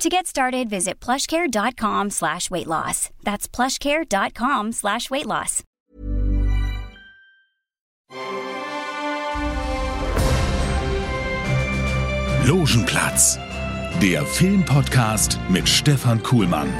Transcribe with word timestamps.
To 0.00 0.08
get 0.08 0.26
started, 0.26 0.70
visit 0.70 0.98
plushcare.com 0.98 2.08
slash 2.08 2.50
weight 2.50 2.66
loss. 2.66 3.10
That's 3.22 3.46
plushcare.com 3.46 4.72
slash 4.72 5.10
weight 5.10 5.26
loss. 5.26 5.62
Logenplatz, 12.46 13.38
der 14.00 14.24
Filmpodcast 14.24 15.38
mit 15.50 15.68
Stefan 15.68 16.22
Kuhlmann. 16.22 16.72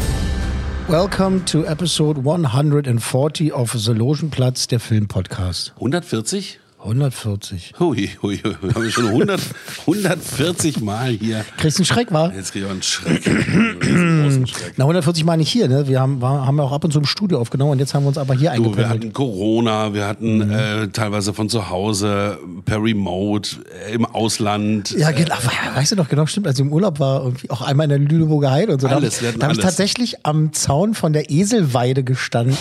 Welcome 0.89 1.45
to 1.45 1.67
episode 1.67 2.25
140 2.25 3.53
of 3.53 3.73
The 3.73 3.93
Logenplatz, 3.93 4.67
der 4.67 4.81
Filmpodcast. 4.81 5.75
140? 5.77 6.60
140. 6.83 7.75
Hui, 7.79 8.11
hui, 8.23 8.39
hui. 8.43 8.55
Wir 8.63 8.75
haben 8.75 8.91
schon 8.91 9.07
100, 9.09 9.41
140 9.87 10.81
Mal 10.81 11.11
hier. 11.11 11.45
Kriegst 11.59 11.79
einen 11.79 11.85
Schreck, 11.85 12.11
war? 12.13 12.33
Jetzt 12.35 12.53
kriegen 12.53 12.65
wir 12.65 12.73
einen 12.73 12.83
Schreck. 12.83 13.27
einen 13.27 14.23
großen 14.23 14.47
Schreck. 14.47 14.73
Na, 14.77 14.85
140 14.85 15.25
Mal 15.25 15.37
nicht 15.37 15.51
hier, 15.51 15.69
ne? 15.69 15.87
Wir 15.89 16.01
haben, 16.01 16.21
war, 16.23 16.47
haben 16.47 16.57
ja 16.57 16.65
auch 16.65 16.73
ab 16.73 16.85
und 16.85 16.93
zu 16.93 16.99
im 16.99 17.05
Studio 17.05 17.39
aufgenommen 17.39 17.73
und 17.73 17.79
jetzt 17.81 17.93
haben 17.95 18.05
wir 18.05 18.09
uns 18.09 18.19
aber 18.19 18.35
hier 18.35 18.51
Du, 18.53 18.57
wir 18.57 18.65
eingependelt. 18.67 18.89
hatten 18.89 19.13
Corona, 19.13 19.93
wir 19.95 20.07
hatten 20.07 20.39
Mhm. 20.39 20.51
äh, 20.53 20.89
teilweise 20.89 21.35
von 21.35 21.49
zu 21.49 21.69
Hause, 21.71 22.39
per 22.65 22.83
Remote, 22.83 23.57
äh, 23.89 23.95
im 23.95 24.07
Ausland. 24.07 24.91
Ja, 24.93 25.11
genau. 25.11 25.35
Weißt 25.75 25.93
du 25.93 25.97
doch 25.97 26.09
genau, 26.09 26.25
stimmt, 26.27 26.47
als 26.47 26.59
ich 26.59 26.65
im 26.65 26.73
Urlaub 26.73 26.99
war, 27.01 27.25
irgendwie 27.25 27.51
auch 27.51 27.63
einmal 27.63 27.85
in 27.85 27.91
der 27.91 27.99
Lüneburger 27.99 28.51
Heide 28.51 28.73
und 28.73 28.81
so. 28.81 28.89
Hab 28.89 28.97
Alles, 28.97 29.21
ich- 29.21 29.27
da 29.27 29.27
habe 29.29 29.39
ich 29.39 29.45
alles. 29.45 29.59
tatsächlich 29.59 30.25
am 30.25 30.53
Zaun 30.53 30.95
von 30.95 31.13
der 31.13 31.31
Eselweide 31.31 32.05
gestanden 32.05 32.57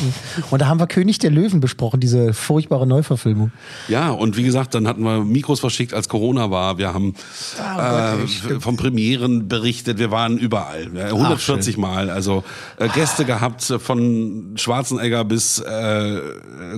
und 0.52 0.62
da 0.62 0.68
haben 0.68 0.80
wir 0.80 0.88
König 0.88 1.20
der 1.20 1.32
Löwen 1.32 1.60
besprochen, 1.62 2.00
diese 2.00 2.34
furchtbare 2.34 2.86
Neuverfilmung. 2.88 3.52
Ja, 3.88 4.09
und 4.12 4.38
wie 4.38 4.44
gesagt, 4.44 4.74
dann 4.76 4.88
hatten 4.88 5.04
wir 5.04 5.24
Mikros 5.24 5.60
verschickt, 5.60 5.94
als 5.94 6.10
Corona 6.10 6.52
war. 6.52 6.78
Wir 6.78 6.94
haben 6.94 7.14
Ah, 7.60 8.14
äh, 8.14 8.24
okay, 8.24 8.60
von 8.60 8.78
Premieren 8.78 9.48
berichtet. 9.48 9.98
Wir 10.00 10.12
waren 10.12 10.38
überall. 10.38 10.90
Ja, 10.96 11.06
140 11.08 11.78
Mal. 11.78 12.10
Also 12.10 12.44
äh, 12.78 12.88
Gäste 12.90 13.26
gehabt, 13.26 13.70
äh, 13.70 13.80
von 13.80 14.54
Schwarzenegger 14.56 15.24
bis, 15.26 15.60
äh, 15.60 16.20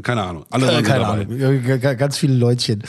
keine 0.03 0.23
Ahnung. 0.23 0.45
Alle 0.49 0.81
keine 0.83 0.99
dabei. 1.03 1.21
Ahnung, 1.25 1.97
ganz 1.97 2.17
viele 2.17 2.33
Leutchen. 2.35 2.83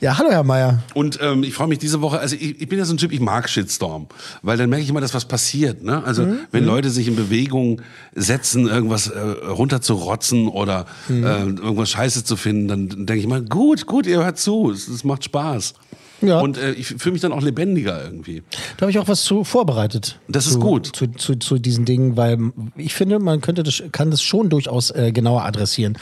Ja, 0.00 0.18
hallo 0.18 0.30
Herr 0.30 0.44
Meier. 0.44 0.82
Und 0.94 1.18
ähm, 1.22 1.42
ich 1.42 1.54
freue 1.54 1.68
mich 1.68 1.78
diese 1.78 2.00
Woche, 2.00 2.18
also 2.18 2.34
ich, 2.36 2.60
ich 2.60 2.68
bin 2.68 2.78
ja 2.78 2.84
so 2.84 2.94
ein 2.94 2.98
Typ, 2.98 3.12
ich 3.12 3.20
mag 3.20 3.48
Shitstorm, 3.48 4.06
weil 4.42 4.56
dann 4.56 4.68
merke 4.70 4.82
ich 4.84 4.90
immer, 4.90 5.00
dass 5.00 5.14
was 5.14 5.24
passiert. 5.26 5.82
Ne? 5.82 6.02
Also 6.04 6.22
Mhm. 6.22 6.38
wenn 6.52 6.64
Leute 6.64 6.90
sich 6.90 7.06
in 7.08 7.16
Bewegung 7.16 7.80
setzen, 8.14 8.66
irgendwas 8.68 9.08
äh, 9.08 9.18
runterzurotzen 9.18 10.48
oder 10.48 10.86
Mhm. 11.08 11.24
äh, 11.24 11.38
irgendwas 11.44 11.90
Scheiße 11.90 12.24
zu 12.24 12.36
finden, 12.36 12.68
dann 12.68 12.88
denke 13.06 13.18
ich 13.20 13.26
mal, 13.26 13.42
gut, 13.42 13.86
gut, 13.88 14.06
ihr 14.06 14.22
hört 14.22 14.38
zu, 14.38 14.70
es, 14.70 14.86
es 14.86 15.02
macht 15.02 15.24
Spaß. 15.24 15.74
Ja. 16.20 16.40
Und 16.40 16.58
äh, 16.58 16.72
ich 16.72 16.88
fühle 16.88 17.12
mich 17.12 17.22
dann 17.22 17.32
auch 17.32 17.42
lebendiger 17.42 18.02
irgendwie. 18.02 18.42
Da 18.76 18.82
habe 18.82 18.90
ich 18.90 18.98
auch 18.98 19.06
was 19.06 19.22
zu 19.22 19.44
vorbereitet. 19.44 20.18
Das 20.26 20.46
ist 20.46 20.54
zu, 20.54 20.58
gut. 20.58 20.86
Zu, 20.86 21.12
zu, 21.12 21.36
zu 21.36 21.58
diesen 21.58 21.84
Dingen, 21.84 22.16
weil 22.16 22.38
ich 22.76 22.94
finde, 22.94 23.18
man 23.18 23.40
könnte 23.40 23.62
das, 23.62 23.82
kann 23.92 24.10
das 24.10 24.22
schon 24.22 24.48
durchaus 24.48 24.90
äh, 24.90 25.12
genauer 25.12 25.44
adressieren. 25.44 25.96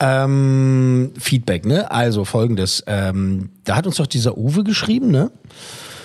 Ähm, 0.00 1.12
Feedback, 1.18 1.64
ne? 1.64 1.90
Also 1.90 2.24
folgendes. 2.24 2.82
Ähm, 2.88 3.50
da 3.64 3.76
hat 3.76 3.86
uns 3.86 3.96
doch 3.96 4.08
dieser 4.08 4.36
Uwe 4.36 4.64
geschrieben, 4.64 5.10
ne? 5.12 5.30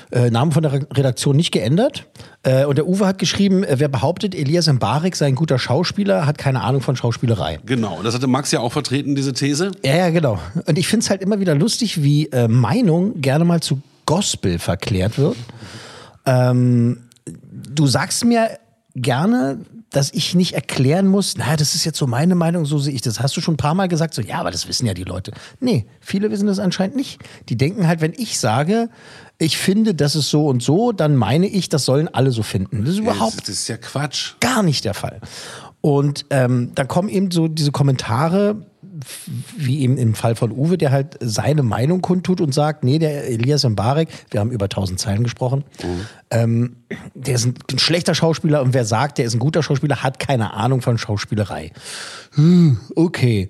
Äh, 0.10 0.30
Namen 0.30 0.54
von 0.54 0.64
der 0.64 0.72
Re- 0.72 0.88
Redaktion 0.94 1.36
nicht 1.36 1.52
geändert. 1.52 2.08
Äh, 2.44 2.64
und 2.64 2.78
der 2.78 2.88
Uwe 2.88 3.06
hat 3.06 3.18
geschrieben, 3.18 3.66
äh, 3.66 3.76
wer 3.78 3.90
behauptet, 3.90 4.34
Elias 4.36 4.72
Mbarek 4.72 5.18
sei 5.18 5.28
ein 5.28 5.36
guter 5.36 5.60
Schauspieler, 5.60 6.26
hat 6.26 6.38
keine 6.38 6.62
Ahnung 6.62 6.80
von 6.80 6.96
Schauspielerei. 6.96 7.60
Genau, 7.66 8.02
das 8.04 8.16
hatte 8.16 8.28
Max 8.28 8.52
ja 8.52 8.62
auch 8.62 8.72
vertreten, 8.72 9.16
diese 9.16 9.34
These. 9.34 9.72
Ja, 9.84 9.98
ja, 9.98 10.10
genau. 10.10 10.40
Und 10.66 10.78
ich 10.78 10.88
finde 10.88 11.04
es 11.04 11.10
halt 11.10 11.22
immer 11.22 11.42
wieder 11.42 11.56
lustig, 11.56 12.04
wie 12.04 12.28
äh, 12.28 12.48
Meinung 12.48 13.20
gerne 13.20 13.44
mal 13.44 13.60
zu 13.62 13.82
Gospel 14.06 14.60
verklärt 14.60 15.18
wird. 15.18 15.36
Ähm, 16.26 17.00
du 17.26 17.88
sagst 17.88 18.24
mir 18.24 18.50
gerne, 18.96 19.60
dass 19.90 20.14
ich 20.14 20.36
nicht 20.36 20.54
erklären 20.54 21.08
muss, 21.08 21.38
naja, 21.38 21.56
das 21.56 21.76
ist 21.76 21.86
jetzt 21.86 21.98
so 21.98 22.08
meine 22.08 22.36
Meinung, 22.36 22.66
so 22.66 22.78
sehe 22.78 22.94
ich 22.94 23.02
das. 23.02 23.20
Hast 23.22 23.36
du 23.38 23.42
schon 23.42 23.54
ein 23.54 23.58
paar 23.58 23.74
Mal 23.74 23.88
gesagt, 23.88 24.14
so, 24.14 24.22
ja, 24.22 24.40
aber 24.40 24.52
das 24.52 24.68
wissen 24.68 24.86
ja 24.86 24.94
die 24.94 25.04
Leute. 25.04 25.32
Nee, 25.60 25.86
viele 26.02 26.30
wissen 26.32 26.48
das 26.48 26.60
anscheinend 26.60 26.96
nicht. 26.96 27.20
Die 27.50 27.58
denken 27.58 27.88
halt, 27.88 28.02
wenn 28.02 28.14
ich 28.14 28.38
sage, 28.40 28.90
ich 29.40 29.58
finde, 29.58 29.94
das 29.94 30.16
ist 30.16 30.30
so 30.30 30.48
und 30.48 30.64
so, 30.64 30.92
dann 30.92 31.16
meine 31.16 31.48
ich, 31.48 31.70
das 31.70 31.86
sollen 31.86 32.08
alle 32.08 32.32
so 32.32 32.44
finden. 32.44 32.82
Das 32.86 32.94
ist 32.96 33.00
überhaupt 33.00 33.42
Das 33.42 33.50
ist 33.50 33.68
ja 33.68 33.78
Quatsch. 33.78 34.34
gar 34.40 34.64
nicht 34.64 34.84
der 34.86 34.94
Fall. 34.94 35.22
Und 35.82 36.26
ähm, 36.32 36.72
da 36.74 36.86
kommen 36.86 37.08
eben 37.08 37.30
so 37.32 37.48
diese 37.48 37.72
Kommentare, 37.72 38.66
wie 39.56 39.82
eben 39.82 39.98
im 39.98 40.16
Fall 40.16 40.36
von 40.36 40.52
Uwe, 40.52 40.78
der 40.80 40.92
halt 40.92 41.18
seine 41.20 41.62
Meinung 41.62 42.02
kundtut 42.02 42.42
und 42.42 42.52
sagt, 42.52 42.84
nee, 42.84 42.98
der 42.98 43.28
Elias 43.30 43.64
Mbarek, 43.64 44.10
wir 44.32 44.40
haben 44.40 44.50
über 44.52 44.66
1000 44.66 45.00
Zeilen 45.00 45.24
gesprochen, 45.24 45.64
ähm, 46.32 46.78
der 47.14 47.36
ist 47.36 47.46
ein, 47.46 47.54
ein 47.72 47.78
schlechter 47.78 48.16
Schauspieler 48.16 48.64
und 48.64 48.74
wer 48.74 48.86
sagt, 48.86 49.20
der 49.20 49.26
ist 49.26 49.36
ein 49.36 49.40
guter 49.40 49.62
Schauspieler, 49.62 50.02
hat 50.02 50.18
keine 50.18 50.54
Ahnung 50.56 50.82
von 50.82 50.98
Schauspielerei. 50.98 51.72
Hm, 52.34 52.80
okay. 52.96 53.50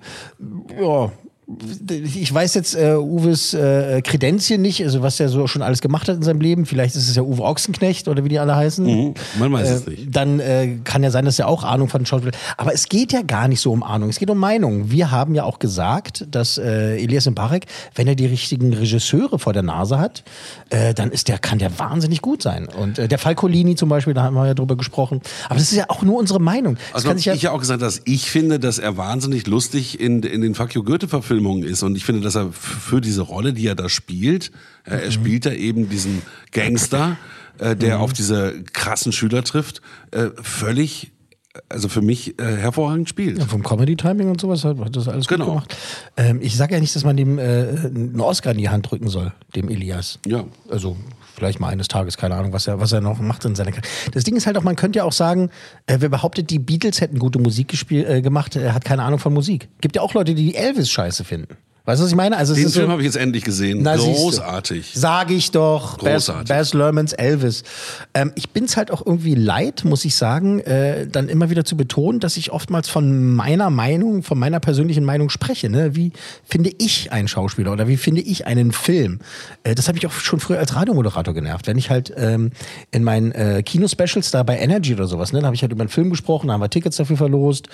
Ja. 0.78 1.10
Ich 1.88 2.32
weiß 2.32 2.52
jetzt 2.54 2.74
äh, 2.76 2.94
Uwes 2.96 3.54
äh, 3.54 4.02
Kredenzien 4.02 4.60
nicht, 4.60 4.82
also 4.84 5.00
was 5.00 5.18
er 5.18 5.30
so 5.30 5.46
schon 5.46 5.62
alles 5.62 5.80
gemacht 5.80 6.06
hat 6.06 6.16
in 6.16 6.22
seinem 6.22 6.42
Leben. 6.42 6.66
Vielleicht 6.66 6.94
ist 6.94 7.08
es 7.08 7.16
ja 7.16 7.22
Uwe 7.22 7.42
Ochsenknecht 7.42 8.06
oder 8.06 8.22
wie 8.22 8.28
die 8.28 8.38
alle 8.38 8.54
heißen. 8.54 8.84
Mhm, 8.84 9.14
man 9.38 9.52
weiß 9.54 9.70
es 9.70 9.86
Äh, 9.86 9.90
nicht. 9.90 10.14
Dann 10.14 10.40
äh, 10.40 10.76
kann 10.84 11.02
ja 11.02 11.10
sein, 11.10 11.24
dass 11.24 11.38
er 11.38 11.48
auch 11.48 11.64
Ahnung 11.64 11.88
von 11.88 12.04
Schauspiel. 12.04 12.32
Aber 12.58 12.74
es 12.74 12.90
geht 12.90 13.12
ja 13.14 13.22
gar 13.22 13.48
nicht 13.48 13.62
so 13.62 13.72
um 13.72 13.82
Ahnung, 13.82 14.10
es 14.10 14.18
geht 14.18 14.28
um 14.28 14.36
Meinung. 14.36 14.90
Wir 14.90 15.10
haben 15.10 15.34
ja 15.34 15.44
auch 15.44 15.58
gesagt, 15.58 16.26
dass 16.30 16.58
äh, 16.58 16.98
Elias 17.02 17.24
Mbarek, 17.24 17.64
wenn 17.94 18.06
er 18.06 18.14
die 18.14 18.26
richtigen 18.26 18.74
Regisseure 18.74 19.38
vor 19.38 19.54
der 19.54 19.62
Nase 19.62 19.98
hat, 19.98 20.24
äh, 20.68 20.92
dann 20.92 21.10
ist 21.10 21.28
der, 21.28 21.38
kann 21.38 21.58
der 21.58 21.78
wahnsinnig 21.78 22.20
gut 22.20 22.42
sein. 22.42 22.68
Und 22.68 22.98
äh, 22.98 23.08
der 23.08 23.18
Falcolini 23.18 23.74
zum 23.74 23.88
Beispiel, 23.88 24.12
da 24.12 24.22
haben 24.22 24.34
wir 24.34 24.46
ja 24.46 24.52
drüber 24.52 24.76
gesprochen. 24.76 25.22
Aber 25.46 25.54
das 25.54 25.72
ist 25.72 25.78
ja 25.78 25.86
auch 25.88 26.02
nur 26.02 26.18
unsere 26.18 26.40
Meinung. 26.40 26.74
Das 26.74 26.96
Also 26.96 27.04
kann 27.04 27.10
habe 27.12 27.18
sich 27.20 27.26
ja, 27.26 27.32
ich 27.32 27.42
ja 27.42 27.52
auch 27.52 27.60
gesagt, 27.60 27.80
dass 27.80 28.02
ich 28.04 28.30
finde, 28.30 28.58
dass 28.60 28.78
er 28.78 28.98
wahnsinnig 28.98 29.46
lustig 29.46 29.98
in, 29.98 30.22
in 30.22 30.42
den 30.42 30.54
Fuck 30.54 30.74
You 30.74 30.82
Goethe-Verfilmungen 30.82 31.37
ist. 31.64 31.82
Und 31.82 31.96
ich 31.96 32.04
finde, 32.04 32.20
dass 32.22 32.34
er 32.34 32.52
für 32.52 33.00
diese 33.00 33.22
Rolle, 33.22 33.52
die 33.52 33.66
er 33.66 33.74
da 33.74 33.88
spielt, 33.88 34.50
äh, 34.84 34.96
Mhm. 34.96 35.00
er 35.02 35.10
spielt 35.10 35.46
da 35.46 35.52
eben 35.52 35.88
diesen 35.88 36.22
Gangster, 36.52 37.16
äh, 37.58 37.74
der 37.76 38.00
auf 38.00 38.12
diese 38.12 38.62
krassen 38.72 39.12
Schüler 39.12 39.44
trifft, 39.44 39.82
äh, 40.10 40.28
völlig, 40.42 41.10
also 41.68 41.88
für 41.88 42.02
mich 42.02 42.38
äh, 42.38 42.44
hervorragend 42.56 43.08
spielt. 43.08 43.38
Ja, 43.38 43.44
vom 43.46 43.62
Comedy-Timing 43.62 44.28
und 44.30 44.40
sowas 44.40 44.64
hat, 44.64 44.78
hat 44.78 44.94
das 44.96 45.08
alles 45.08 45.26
Genau. 45.26 45.44
gut 45.44 45.54
gemacht. 45.54 45.76
Ähm, 46.16 46.40
ich 46.42 46.56
sage 46.56 46.74
ja 46.74 46.80
nicht, 46.80 46.94
dass 46.94 47.04
man 47.04 47.16
dem 47.16 47.38
äh, 47.38 47.42
einen 47.42 48.20
Oscar 48.20 48.52
in 48.52 48.58
die 48.58 48.68
Hand 48.68 48.90
drücken 48.90 49.08
soll, 49.08 49.32
dem 49.56 49.68
Elias. 49.68 50.18
Ja. 50.26 50.44
Also 50.70 50.96
vielleicht 51.34 51.60
mal 51.60 51.68
eines 51.68 51.88
Tages, 51.88 52.16
keine 52.16 52.34
Ahnung, 52.34 52.52
was 52.52 52.66
er, 52.66 52.80
was 52.80 52.92
er 52.92 53.00
noch 53.00 53.20
macht 53.20 53.44
in 53.44 53.54
seiner 53.54 53.70
Karriere. 53.70 53.88
Das 54.12 54.24
Ding 54.24 54.36
ist 54.36 54.46
halt 54.46 54.58
auch, 54.58 54.62
man 54.64 54.76
könnte 54.76 54.98
ja 54.98 55.04
auch 55.04 55.12
sagen, 55.12 55.50
äh, 55.86 55.96
wer 56.00 56.08
behauptet, 56.08 56.50
die 56.50 56.58
Beatles 56.58 57.00
hätten 57.00 57.18
gute 57.18 57.38
Musik 57.38 57.68
gespielt, 57.68 58.08
äh, 58.08 58.22
gemacht, 58.22 58.56
er 58.56 58.74
hat 58.74 58.84
keine 58.84 59.02
Ahnung 59.04 59.18
von 59.20 59.32
Musik. 59.32 59.68
Gibt 59.80 59.94
ja 59.96 60.02
auch 60.02 60.14
Leute, 60.14 60.34
die 60.34 60.54
Elvis 60.56 60.90
scheiße 60.90 61.24
finden. 61.24 61.56
Weißt 61.88 62.00
du, 62.00 62.04
was 62.04 62.10
ich 62.10 62.16
meine? 62.16 62.36
Also 62.36 62.52
es 62.52 62.58
Den 62.58 62.68
Film 62.68 62.84
so, 62.84 62.92
habe 62.92 63.00
ich 63.00 63.06
jetzt 63.06 63.16
endlich 63.16 63.44
gesehen. 63.44 63.78
Na. 63.80 63.96
Großartig. 63.96 64.92
Sag 64.94 65.30
ich 65.30 65.52
doch. 65.52 65.96
Großartig. 65.96 66.46
Baz 66.46 66.74
Luhrmanns 66.74 67.14
Elvis. 67.14 67.62
Ähm, 68.12 68.30
ich 68.34 68.50
bin's 68.50 68.76
halt 68.76 68.90
auch 68.90 69.06
irgendwie 69.06 69.34
leid, 69.34 69.86
muss 69.86 70.04
ich 70.04 70.14
sagen, 70.14 70.60
äh, 70.60 71.06
dann 71.06 71.30
immer 71.30 71.48
wieder 71.48 71.64
zu 71.64 71.78
betonen, 71.78 72.20
dass 72.20 72.36
ich 72.36 72.52
oftmals 72.52 72.90
von 72.90 73.34
meiner 73.34 73.70
Meinung, 73.70 74.22
von 74.22 74.38
meiner 74.38 74.60
persönlichen 74.60 75.02
Meinung 75.02 75.30
spreche. 75.30 75.70
Ne? 75.70 75.96
Wie 75.96 76.12
finde 76.44 76.70
ich 76.76 77.10
einen 77.10 77.26
Schauspieler 77.26 77.72
oder 77.72 77.88
wie 77.88 77.96
finde 77.96 78.20
ich 78.20 78.46
einen 78.46 78.72
Film? 78.72 79.20
Äh, 79.62 79.74
das 79.74 79.88
habe 79.88 79.96
ich 79.96 80.06
auch 80.06 80.12
schon 80.12 80.40
früher 80.40 80.58
als 80.58 80.76
Radiomoderator 80.76 81.32
genervt. 81.32 81.68
Wenn 81.68 81.78
ich 81.78 81.88
halt 81.88 82.12
ähm, 82.18 82.50
in 82.90 83.02
meinen 83.02 83.32
äh, 83.32 83.62
Kinospecials 83.64 84.30
da 84.30 84.42
bei 84.42 84.58
Energy 84.58 84.92
oder 84.92 85.06
sowas, 85.06 85.32
ne, 85.32 85.40
da 85.40 85.46
habe 85.46 85.56
ich 85.56 85.62
halt 85.62 85.72
über 85.72 85.84
einen 85.84 85.88
Film 85.88 86.10
gesprochen, 86.10 86.48
da 86.48 86.52
haben 86.52 86.60
wir 86.60 86.68
Tickets 86.68 86.98
dafür 86.98 87.16
verlost 87.16 87.68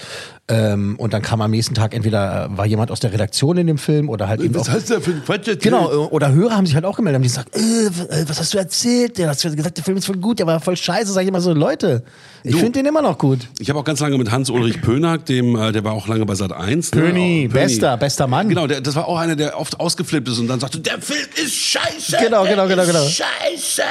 ähm, 0.47 0.95
und 0.99 1.13
dann 1.13 1.23
kam 1.23 1.41
am 1.41 1.51
nächsten 1.51 1.75
Tag 1.75 1.95
entweder 1.95 2.45
äh, 2.45 2.57
war 2.57 2.67
jemand 2.67 2.93
aus 2.93 3.01
der 3.01 3.13
Redaktion 3.13 3.57
in 3.57 3.67
dem 3.67 3.77
Film 3.79 4.04
Film 4.05 4.09
oder 4.11 4.29
halt 4.29 4.41
eben 4.41 4.55
Was 4.55 4.69
auch, 4.69 4.73
hast 4.75 4.91
du 4.91 4.95
da 4.95 5.01
für 5.01 5.11
ein 5.13 5.23
Quatsch 5.25 5.39
erzählt? 5.49 5.63
Genau, 5.63 5.91
äh, 5.91 5.95
oder 5.97 6.33
Hörer 6.33 6.57
haben 6.57 6.67
sich 6.67 6.75
halt 6.75 6.85
auch 6.85 6.97
gemeldet, 6.97 7.17
haben 7.17 7.23
die 7.23 7.29
gesagt, 7.29 7.57
äh, 7.57 8.21
äh, 8.23 8.25
was 8.29 8.39
hast 8.39 8.53
du 8.55 8.59
erzählt? 8.59 9.19
Der 9.19 9.29
hat 9.31 9.41
gesagt, 9.41 9.77
der 9.77 9.85
Film 9.85 9.97
ist 9.97 10.07
voll 10.07 10.17
gut, 10.17 10.39
der 10.39 10.47
war 10.47 10.61
voll 10.61 10.77
scheiße. 10.77 11.13
Sag 11.13 11.23
ich 11.23 11.29
immer 11.29 11.41
so, 11.41 11.53
Leute, 11.53 12.03
ich 12.43 12.55
finde 12.57 12.73
den 12.73 12.87
immer 12.87 13.03
noch 13.03 13.19
gut. 13.19 13.41
Ich 13.59 13.69
habe 13.71 13.79
auch 13.79 13.85
ganz 13.85 14.01
lange 14.01 14.19
mit 14.19 14.31
Hans-Ulrich 14.31 14.83
Pönack, 14.83 15.25
dem, 15.27 15.57
äh, 15.57 15.73
der 15.73 15.85
war 15.85 15.93
auch 15.93 16.07
lange 16.09 16.27
bei 16.27 16.35
Sat 16.35 16.53
1. 16.53 16.91
Pöni, 16.91 17.49
bester, 17.53 17.97
bester 17.97 18.27
Mann. 18.27 18.49
Genau, 18.49 18.67
der, 18.67 18.81
das 18.81 18.95
war 18.95 19.09
auch 19.09 19.19
einer, 19.19 19.37
der 19.37 19.59
oft 19.59 19.81
ausgeflippt 19.81 20.29
ist 20.29 20.39
und 20.39 20.49
dann 20.49 20.61
sagte, 20.61 20.79
der 20.81 21.01
Film 21.01 21.19
ist 21.43 21.55
scheiße. 21.55 22.17
Genau, 22.23 22.45
genau, 22.45 22.67
genau, 22.69 22.85
genau. 22.85 23.05
Scheiße. 23.07 23.83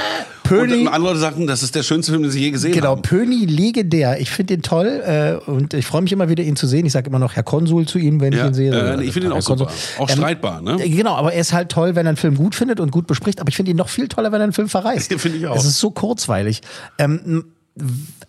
Pöni- 0.47 0.81
Und 0.81 0.87
andere 0.89 1.03
Leute 1.13 1.19
sagten, 1.19 1.47
das 1.47 1.63
ist 1.63 1.73
der 1.73 1.83
schönste 1.83 2.11
Film, 2.11 2.23
den 2.23 2.31
sie 2.31 2.41
je 2.41 2.51
gesehen 2.51 2.73
Genau, 2.73 2.89
haben. 2.91 3.01
Pöni 3.01 3.45
legendär. 3.45 4.19
Ich 4.19 4.29
finde 4.29 4.55
den 4.55 4.61
toll 4.61 5.01
äh, 5.47 5.49
und 5.49 5.73
ich 5.73 5.85
freue 5.85 6.01
mich 6.01 6.11
immer 6.11 6.29
wieder, 6.29 6.43
ihn 6.43 6.55
zu 6.55 6.67
sehen. 6.67 6.85
Ich 6.85 6.91
sage 6.91 7.07
immer 7.09 7.19
noch 7.19 7.33
Herr 7.35 7.43
Konsul 7.43 7.87
zu 7.87 7.97
ihm, 7.97 8.19
wenn 8.21 8.33
Ja, 8.33 8.41
ich 8.43 8.47
ihn 8.49 8.53
sehe. 8.53 8.71
äh, 8.97 9.03
ich 9.03 9.13
finde 9.13 9.29
ihn 9.29 9.33
auch 9.33 9.41
super. 9.41 9.67
Auch 9.99 10.09
streitbar, 10.09 10.61
ne? 10.61 10.77
äh, 10.81 10.89
Genau, 10.89 11.15
aber 11.15 11.33
er 11.33 11.41
ist 11.41 11.53
halt 11.53 11.69
toll, 11.69 11.95
wenn 11.95 12.05
er 12.05 12.09
einen 12.09 12.17
Film 12.17 12.35
gut 12.35 12.55
findet 12.55 12.79
und 12.79 12.91
gut 12.91 13.07
bespricht. 13.07 13.39
Aber 13.39 13.49
ich 13.49 13.55
finde 13.55 13.71
ihn 13.71 13.77
noch 13.77 13.89
viel 13.89 14.07
toller, 14.07 14.31
wenn 14.31 14.41
er 14.41 14.45
einen 14.45 14.53
Film 14.53 14.69
verreißt. 14.69 15.13
Finde 15.19 15.37
ich 15.37 15.47
auch. 15.47 15.55
Es 15.55 15.65
ist 15.65 15.79
so 15.79 15.91
kurzweilig. 15.91 16.61
Ähm, 16.97 17.45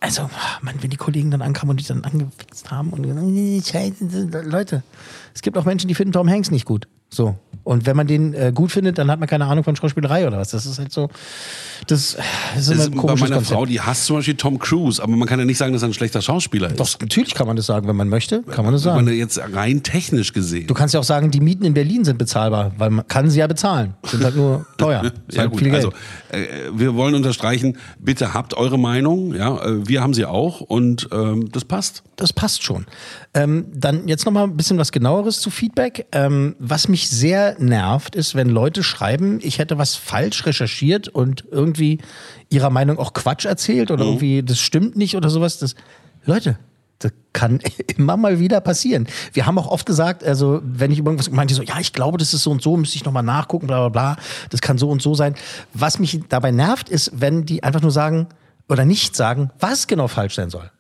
also, 0.01 0.31
Mann, 0.63 0.77
wenn 0.81 0.91
die 0.91 0.97
Kollegen 0.97 1.31
dann 1.31 1.43
ankamen 1.43 1.71
und 1.73 1.81
die 1.81 1.85
dann 1.87 2.03
angefixt 2.05 2.71
haben 2.71 2.91
und 2.91 3.03
gesagt, 3.03 3.21
"Nee, 3.23 3.61
Scheiße, 3.65 4.29
Leute, 4.45 4.83
es 5.35 5.43
gibt 5.43 5.59
auch 5.59 5.65
Menschen, 5.67 5.89
die 5.89 5.95
finden 5.95 6.13
Tom 6.13 6.29
Hanks 6.31 6.51
nicht 6.51 6.65
gut. 6.65 6.89
So. 7.15 7.37
Und 7.63 7.87
wenn 7.87 7.97
man 7.97 8.07
den 8.07 8.35
äh, 8.35 8.53
gut 8.55 8.73
findet, 8.73 8.99
dann 8.99 9.11
hat 9.11 9.21
man 9.21 9.29
keine 9.29 9.47
Ahnung 9.47 9.65
von 9.65 9.75
Schauspielerei 9.75 10.27
oder 10.27 10.39
was. 10.39 10.51
Das 10.51 10.67
ist 10.67 10.79
halt 10.79 10.93
so. 10.93 11.09
Das, 11.87 12.17
das 12.55 12.69
ist 12.69 12.69
immer 12.69 12.77
Das 12.77 12.87
ist 12.87 12.91
bei 12.91 13.15
meiner 13.15 13.37
Konzept. 13.37 13.47
Frau, 13.47 13.67
die 13.67 13.81
hasst 13.81 14.07
zum 14.07 14.17
Beispiel 14.17 14.35
Tom 14.35 14.59
Cruise, 14.59 15.03
aber 15.03 15.13
man 15.13 15.29
kann 15.29 15.39
ja 15.39 15.45
nicht 15.45 15.59
sagen, 15.59 15.73
dass 15.73 15.83
er 15.83 15.89
ein 15.89 15.95
schlechter 15.95 16.21
Schauspieler 16.21 16.69
ist. 16.69 16.81
Doch, 16.81 17.01
natürlich 17.01 17.35
kann 17.35 17.47
man 17.47 17.57
das 17.57 17.67
sagen, 17.67 17.87
wenn 17.89 17.97
man 17.97 18.09
möchte, 18.09 18.43
kann 18.43 18.65
man 18.65 18.75
das 18.75 18.85
Wenn 18.85 19.07
sagen. 19.07 19.09
jetzt 19.17 19.41
rein 19.55 19.83
technisch 19.83 20.33
gesehen. 20.33 20.67
Du 20.67 20.75
kannst 20.75 20.95
ja 20.95 21.01
auch 21.01 21.05
sagen, 21.05 21.31
die 21.31 21.41
Mieten 21.41 21.65
in 21.65 21.75
Berlin 21.75 22.05
sind 22.05 22.19
bezahlbar, 22.19 22.73
weil 22.77 22.91
man 22.91 23.07
kann 23.07 23.31
sie 23.31 23.39
ja 23.39 23.47
bezahlen. 23.47 23.95
Sind 24.05 24.25
halt 24.25 24.37
nur 24.37 24.67
teuer. 24.79 25.13
Ja 25.31 25.43
halt 25.43 25.51
gut, 25.51 25.61
viel 25.61 25.71
Geld. 25.71 25.85
also 25.85 25.93
äh, 26.31 26.71
wir 26.75 26.95
wollen 26.95 27.15
unterstreichen, 27.15 27.79
bitte 27.99 28.35
habt 28.35 28.55
eure 28.55 28.79
Meinung, 28.79 29.35
ja, 29.35 29.63
äh, 29.65 29.87
wir 29.89 30.03
haben 30.03 30.15
sie 30.15 30.27
auch 30.27 30.61
und 30.61 31.09
ähm, 31.13 31.51
das 31.53 31.65
passt. 31.65 32.03
das 32.17 32.33
passt 32.33 32.63
schon. 32.63 32.87
Ähm, 33.35 33.67
dann 33.75 34.07
jetzt 34.09 34.27
noch 34.27 34.33
mal 34.33 34.45
ein 34.45 34.57
bisschen 34.57 34.79
was 34.79 34.93
genaueres 34.93 35.41
zu 35.41 35.51
Feedback. 35.51 36.07
Ähm, 36.13 36.57
was 36.59 36.89
mich 36.89 37.04
sehr 37.09 37.57
nervt, 37.59 38.15
ist, 38.15 38.35
wenn 38.35 38.49
Leute 38.49 38.83
schreiben, 38.83 39.39
ich 39.43 39.59
hätte 39.59 39.79
was 39.79 39.95
falsch 39.95 40.47
recherchiert 40.47 41.09
und 41.09 41.45
irgendwie 41.51 41.99
ihrer 42.49 42.71
Meinung 42.71 42.99
auch 42.99 43.13
Quatsch 43.13 43.45
erzählt 43.45 43.91
oder 43.91 44.05
irgendwie 44.05 44.43
das 44.43 44.61
stimmt 44.61 44.97
nicht 44.97 45.17
oder 45.17 45.31
sowas. 45.31 45.59
Das, 45.59 45.75
Leute, 46.25 46.59
das 46.99 47.13
kann 47.33 47.61
immer 47.97 48.17
mal 48.17 48.39
wieder 48.39 48.61
passieren. 48.61 49.07
Wir 49.33 49.47
haben 49.47 49.59
auch 49.59 49.67
oft 49.67 49.87
gesagt, 49.87 50.25
also 50.25 50.61
wenn 50.65 50.91
ich 50.91 50.99
irgendwas 50.99 51.31
meinte, 51.31 51.55
so, 51.55 51.63
ja, 51.63 51.79
ich 51.81 51.93
glaube, 51.93 52.19
das 52.19 52.35
ist 52.35 52.43
so 52.43 52.51
und 52.51 52.63
so, 52.63 52.77
müsste 52.77 52.97
ich 52.97 53.05
nochmal 53.05 53.23
nachgucken, 53.23 53.67
bla 53.67 53.89
bla 53.89 54.15
bla, 54.15 54.25
das 54.51 54.61
kann 54.61 54.79
so 54.79 54.89
und 54.91 55.03
so 55.03 55.15
sein. 55.15 55.35
Was 55.73 55.99
mich 55.99 56.21
dabei 56.29 56.51
nervt, 56.51 56.89
ist, 56.89 57.13
wenn 57.15 57.45
die 57.45 57.63
einfach 57.63 57.83
nur 57.83 57.91
sagen 57.91 58.29
oder 58.69 58.85
nicht 58.85 59.17
sagen, 59.17 59.51
was 59.59 59.87
genau 59.87 60.09
falsch 60.09 60.35
sein 60.35 60.51
soll. 60.51 60.71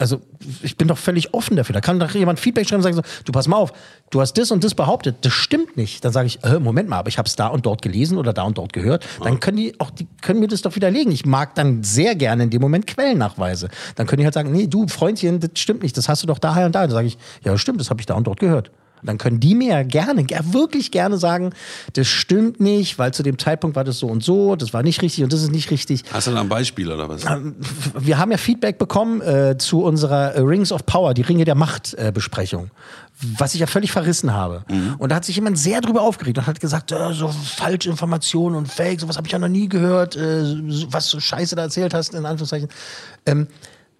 Also 0.00 0.22
ich 0.62 0.78
bin 0.78 0.88
doch 0.88 0.96
völlig 0.96 1.34
offen 1.34 1.56
dafür. 1.56 1.74
Da 1.74 1.82
kann 1.82 2.00
doch 2.00 2.10
jemand 2.12 2.40
Feedback 2.40 2.66
schreiben 2.66 2.78
und 2.78 2.84
sagen 2.84 2.96
so, 2.96 3.02
du 3.26 3.32
pass 3.32 3.46
mal 3.46 3.58
auf, 3.58 3.74
du 4.08 4.22
hast 4.22 4.32
das 4.38 4.50
und 4.50 4.64
das 4.64 4.74
behauptet, 4.74 5.16
das 5.20 5.34
stimmt 5.34 5.76
nicht. 5.76 6.02
Dann 6.02 6.10
sage 6.10 6.26
ich, 6.26 6.42
äh, 6.42 6.58
Moment 6.58 6.88
mal, 6.88 6.96
aber 6.96 7.08
ich 7.08 7.18
habe 7.18 7.28
es 7.28 7.36
da 7.36 7.48
und 7.48 7.66
dort 7.66 7.82
gelesen 7.82 8.16
oder 8.16 8.32
da 8.32 8.44
und 8.44 8.56
dort 8.56 8.72
gehört. 8.72 9.06
Dann 9.22 9.40
können 9.40 9.58
die 9.58 9.78
auch, 9.78 9.90
die 9.90 10.08
können 10.22 10.40
mir 10.40 10.48
das 10.48 10.62
doch 10.62 10.74
widerlegen. 10.74 11.12
Ich 11.12 11.26
mag 11.26 11.54
dann 11.54 11.82
sehr 11.82 12.14
gerne 12.14 12.44
in 12.44 12.50
dem 12.50 12.62
Moment 12.62 12.86
Quellennachweise. 12.86 13.68
Dann 13.96 14.06
können 14.06 14.20
die 14.20 14.24
halt 14.24 14.32
sagen, 14.32 14.50
nee, 14.52 14.66
du 14.66 14.88
Freundchen, 14.88 15.38
das 15.38 15.50
stimmt 15.56 15.82
nicht, 15.82 15.98
das 15.98 16.08
hast 16.08 16.22
du 16.22 16.26
doch 16.26 16.38
daher 16.38 16.64
und 16.64 16.74
da. 16.74 16.80
Dann 16.80 16.90
sage 16.90 17.06
ich, 17.06 17.18
ja, 17.44 17.58
stimmt, 17.58 17.78
das 17.78 17.90
habe 17.90 18.00
ich 18.00 18.06
da 18.06 18.14
und 18.14 18.26
dort 18.26 18.40
gehört. 18.40 18.70
Und 19.02 19.06
dann 19.08 19.18
können 19.18 19.40
die 19.40 19.54
mir 19.54 19.84
gerne, 19.84 20.22
ger- 20.22 20.52
wirklich 20.52 20.90
gerne 20.90 21.16
sagen, 21.18 21.52
das 21.94 22.06
stimmt 22.06 22.60
nicht, 22.60 22.98
weil 22.98 23.12
zu 23.14 23.22
dem 23.22 23.38
Zeitpunkt 23.38 23.76
war 23.76 23.84
das 23.84 23.98
so 23.98 24.06
und 24.08 24.22
so, 24.22 24.56
das 24.56 24.72
war 24.74 24.82
nicht 24.82 25.00
richtig 25.02 25.24
und 25.24 25.32
das 25.32 25.42
ist 25.42 25.50
nicht 25.52 25.70
richtig 25.70 26.04
Hast 26.12 26.26
du 26.26 26.32
da 26.32 26.40
ein 26.40 26.48
Beispiel 26.48 26.90
oder 26.92 27.08
was? 27.08 27.24
wir 27.98 28.18
haben 28.18 28.30
ja 28.30 28.36
Feedback 28.38 28.78
bekommen 28.78 29.20
äh, 29.22 29.56
zu 29.58 29.82
unserer 29.82 30.34
äh, 30.34 30.40
Rings 30.40 30.70
of 30.72 30.84
Power, 30.86 31.14
die 31.14 31.22
Ringe 31.22 31.44
der 31.44 31.54
Macht 31.54 31.94
äh, 31.94 32.10
Besprechung, 32.12 32.70
was 33.38 33.54
ich 33.54 33.60
ja 33.60 33.66
völlig 33.66 33.90
verrissen 33.92 34.32
habe. 34.32 34.64
Und 34.98 35.10
da 35.10 35.16
hat 35.16 35.24
sich 35.24 35.36
jemand 35.36 35.58
sehr 35.58 35.80
drüber 35.80 36.02
aufgeregt 36.02 36.38
und 36.38 36.46
hat 36.46 36.60
gesagt, 36.60 36.92
äh, 36.92 37.12
so 37.12 37.28
Falschinformationen 37.28 38.58
und 38.58 38.68
Fake, 38.68 39.00
sowas 39.00 39.16
habe 39.16 39.26
ich 39.26 39.32
ja 39.32 39.38
noch 39.38 39.48
nie 39.48 39.68
gehört, 39.68 40.16
äh, 40.16 40.42
was 40.90 41.10
du 41.10 41.20
Scheiße 41.20 41.56
da 41.56 41.62
erzählt 41.62 41.94
hast, 41.94 42.14
in 42.14 42.26
Anführungszeichen. 42.26 42.68
Ähm, 43.26 43.46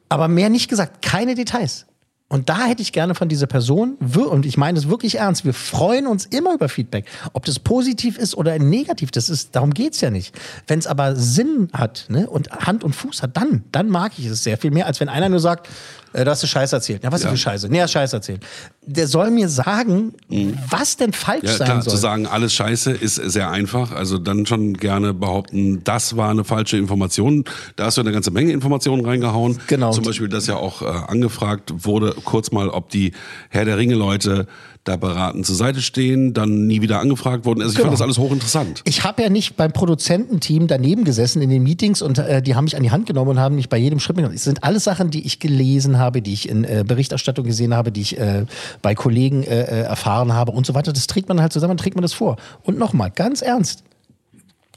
aber 0.09 0.29
mehr 0.29 0.49
nicht 0.51 0.69
gesagt, 0.69 1.03
keine 1.03 1.35
Details. 1.35 1.87
Und 2.33 2.49
da 2.49 2.67
hätte 2.67 2.81
ich 2.81 2.93
gerne 2.93 3.17
von 3.17 3.29
dieser 3.29 3.49
Person, 3.49 3.97
und 3.97 4.47
ich 4.47 4.57
meine 4.57 4.79
es 4.79 4.89
wirklich 4.89 5.19
ernst, 5.19 5.45
wir 5.45 5.53
freuen 5.53 6.07
uns 6.07 6.27
immer 6.27 6.55
über 6.55 6.69
Feedback. 6.69 7.07
Ob 7.33 7.45
das 7.45 7.59
positiv 7.59 8.17
ist 8.17 8.37
oder 8.37 8.57
negativ, 8.61 9.11
das 9.11 9.29
ist, 9.29 9.57
darum 9.57 9.75
geht's 9.75 10.01
ja 10.01 10.11
nicht. 10.11 10.33
Wenn 10.69 10.79
es 10.79 10.87
aber 10.87 11.17
Sinn 11.17 11.71
hat 11.73 12.05
ne, 12.09 12.31
und 12.31 12.53
Hand 12.53 12.85
und 12.85 12.95
Fuß 12.95 13.25
hat, 13.25 13.37
dann, 13.37 13.65
dann 13.73 13.89
mag 13.89 14.13
ich 14.17 14.27
es 14.27 14.45
sehr 14.45 14.59
viel 14.59 14.71
mehr, 14.71 14.87
als 14.87 15.01
wenn 15.01 15.09
einer 15.09 15.29
nur 15.29 15.41
sagt, 15.41 15.69
äh, 16.13 16.25
du 16.25 16.31
hast 16.31 16.43
du 16.43 16.47
Scheiße 16.47 16.77
erzählt. 16.77 17.03
Ja, 17.05 17.13
was 17.13 17.23
Ja. 17.23 17.31
für 17.31 17.37
Scheiße? 17.37 17.69
Nee, 17.69 17.81
hat 17.83 17.91
Scheiße 17.91 18.17
erzählt. 18.17 18.43
Der 18.87 19.07
soll 19.07 19.31
mir 19.31 19.49
sagen, 19.49 20.15
was 20.69 20.97
denn 20.97 21.13
falsch 21.13 21.43
Mhm. 21.43 21.49
Ja, 21.49 21.57
sein 21.57 21.67
klar, 21.67 21.83
soll. 21.83 21.93
zu 21.95 21.99
sagen, 22.01 22.27
alles 22.27 22.53
scheiße 22.55 22.91
ist 22.93 23.15
sehr 23.17 23.51
einfach. 23.51 23.93
Also 23.93 24.19
dann 24.19 24.47
schon 24.47 24.75
gerne 24.75 25.15
behaupten, 25.15 25.83
das 25.85 26.17
war 26.17 26.31
eine 26.31 26.45
falsche 26.45 26.77
Information. 26.77 27.45
Da 27.77 27.85
hast 27.87 27.97
du 27.97 28.01
eine 28.01 28.13
ganze 28.13 28.31
Menge 28.31 28.53
Informationen 28.53 29.05
reingehauen. 29.05 29.59
Genau. 29.69 29.93
Zum 29.93 30.05
Beispiel, 30.05 30.29
dass 30.29 30.47
ja 30.47 30.57
auch 30.57 30.83
äh, 30.83 30.87
angefragt 30.87 31.73
wurde, 31.85 32.15
kurz 32.25 32.51
mal, 32.51 32.69
ob 32.69 32.91
die 32.91 33.13
Herr 33.49 33.65
der 33.65 33.79
Ringe-Leute 33.79 34.47
da 34.91 34.97
beraten 34.97 35.45
zur 35.45 35.55
Seite 35.57 35.81
stehen, 35.81 36.35
dann 36.35 36.67
nie 36.67 36.83
wieder 36.83 37.01
angefragt 37.01 37.45
wurden. 37.45 37.61
Also 37.63 37.73
ich 37.73 37.77
Genau. 37.79 37.89
fand 37.91 37.95
das 37.95 38.03
alles 38.03 38.19
hochinteressant. 38.19 38.83
Ich 38.85 39.05
habe 39.05 39.23
ja 39.23 39.29
nicht 39.31 39.57
beim 39.57 39.73
Produzententeam 39.73 40.67
daneben 40.67 41.05
gesessen 41.05 41.41
in 41.43 41.49
den 41.51 41.63
Meetings 41.63 42.03
und 42.03 42.19
äh, 42.19 42.43
die 42.43 42.55
haben 42.55 42.65
mich 42.65 42.77
an 42.77 42.83
die 42.83 42.91
Hand 42.91 43.07
genommen 43.07 43.31
und 43.31 43.39
haben 43.41 43.55
mich 43.55 43.69
bei 43.69 43.79
jedem 43.79 44.01
Schritt 44.01 44.17
mitgenommen. 44.17 44.37
Es 44.37 44.45
sind 44.45 44.65
alles 44.65 44.85
Sachen, 44.85 45.11
die 45.11 45.25
ich 45.27 45.39
gelesen 45.39 45.99
habe, 45.99 46.23
die 46.23 46.33
ich 46.33 46.49
in 46.49 46.65
äh, 46.65 46.85
Berichterstattung 46.87 47.45
gesehen 47.45 47.75
habe, 47.75 47.93
die 47.93 48.01
ich 48.03 48.19
äh, 48.19 48.45
bei 48.83 48.95
Kollegen 48.95 49.43
äh, 49.45 49.61
äh, 49.63 49.81
erfahren 49.83 50.33
habe 50.33 50.53
und 50.53 50.67
so 50.67 50.75
weiter. 50.75 50.93
Das 50.93 51.07
trägt 51.07 51.29
man 51.29 51.41
halt 51.41 51.53
zusammen, 51.53 51.77
trägt 51.77 51.95
man 51.97 52.03
das 52.03 52.13
vor. 52.13 52.37
Und 52.63 52.79
nochmal, 52.79 53.11
ganz 53.15 53.43
ernst. 53.43 53.85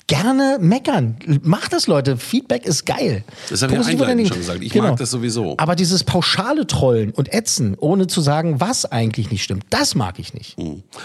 Gerne 0.07 0.57
meckern. 0.59 1.15
Macht 1.43 1.71
das, 1.71 1.87
Leute. 1.87 2.17
Feedback 2.17 2.65
ist 2.65 2.85
geil. 2.85 3.23
Das 3.49 3.61
habe 3.61 3.71
ich 3.71 3.77
Positiv 3.79 4.01
oder 4.01 4.09
einleitend 4.09 4.27
schon 4.33 4.37
gesagt. 4.37 4.61
Ich 4.61 4.73
Genau. 4.73 4.89
mag 4.89 4.97
das 4.97 5.11
sowieso. 5.11 5.55
Aber 5.57 5.75
dieses 5.77 6.03
pauschale 6.03 6.67
Trollen 6.67 7.11
und 7.11 7.31
Ätzen, 7.33 7.75
ohne 7.79 8.07
zu 8.07 8.19
sagen, 8.19 8.59
was 8.59 8.83
eigentlich 8.85 9.31
nicht 9.31 9.43
stimmt, 9.43 9.63
das 9.69 9.95
mag 9.95 10.19
ich 10.19 10.33
nicht. 10.33 10.57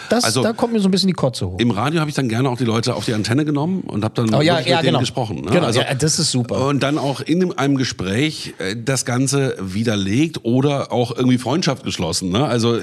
Das, 0.09 0.25
Also- 0.25 0.43
da 0.43 0.53
kommt 0.53 0.73
mir 0.73 0.81
so 0.81 0.89
ein 0.89 0.91
bisschen 0.91 1.07
die 1.07 1.13
Kotze 1.13 1.47
hoch. 1.49 1.61
Im 1.61 1.71
Radio 1.71 2.01
habe 2.01 2.11
ich 2.11 2.17
dann 2.17 2.29
gerne 2.29 2.51
auch 2.51 2.57
die 2.59 2.65
Leute 2.65 2.97
auf 2.97 3.05
die 3.05 3.15
Antenne 3.15 3.45
genommen 3.45 3.83
und 3.83 4.05
habe 4.05 4.15
dann 4.15 4.35
Oh 4.35 4.41
ja, 4.41 4.55
ja, 4.55 4.59
mit 4.59 4.67
denen 4.69 4.83
genau. 4.83 4.99
gesprochen. 4.99 5.37
Ne? 5.43 5.51
Genau, 5.53 5.69
ja, 5.71 5.95
das 5.95 6.19
ist 6.19 6.33
super. 6.33 6.67
Und 6.67 6.83
dann 6.83 6.99
auch 6.99 7.21
in 7.21 7.57
einem 7.57 7.77
Gespräch 7.77 8.55
äh, 8.59 8.75
das 8.77 9.05
Ganze 9.05 9.55
widerlegt 9.61 10.41
oder 10.45 10.91
auch 10.91 11.17
irgendwie 11.17 11.39
Freundschaft 11.39 11.85
geschlossen. 11.85 12.31
Ne? 12.31 12.45
Also 12.45 12.77
äh, 12.77 12.81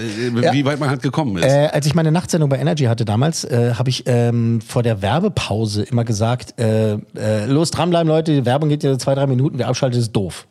wie 0.54 0.64
weit 0.64 0.80
man 0.80 0.90
halt 0.90 1.02
gekommen 1.02 1.36
ist. 1.38 1.44
Äh, 1.46 1.68
als 1.74 1.86
ich 1.86 1.94
meine 1.94 2.14
Nachtsendung 2.14 2.50
bei 2.50 2.58
Energy 2.58 2.86
hatte 2.86 3.04
damals, 3.04 3.44
äh, 3.44 3.74
habe 3.74 3.90
ich 3.90 4.04
ähm, 4.06 4.62
vor 4.62 4.82
der 4.82 5.02
Werbepause 5.02 5.84
immer 5.84 6.05
gesagt, 6.06 6.60
äh, 6.60 6.94
äh, 7.16 7.46
los 7.46 7.72
dranbleiben 7.72 8.08
Leute, 8.08 8.34
die 8.34 8.46
Werbung 8.46 8.70
geht 8.70 8.84
ja 8.84 8.98
zwei, 8.98 9.16
drei 9.16 9.28
Minuten, 9.28 9.58
wer 9.58 9.68
abschaltet 9.68 10.00
ist 10.02 10.12
doof. 10.12 10.48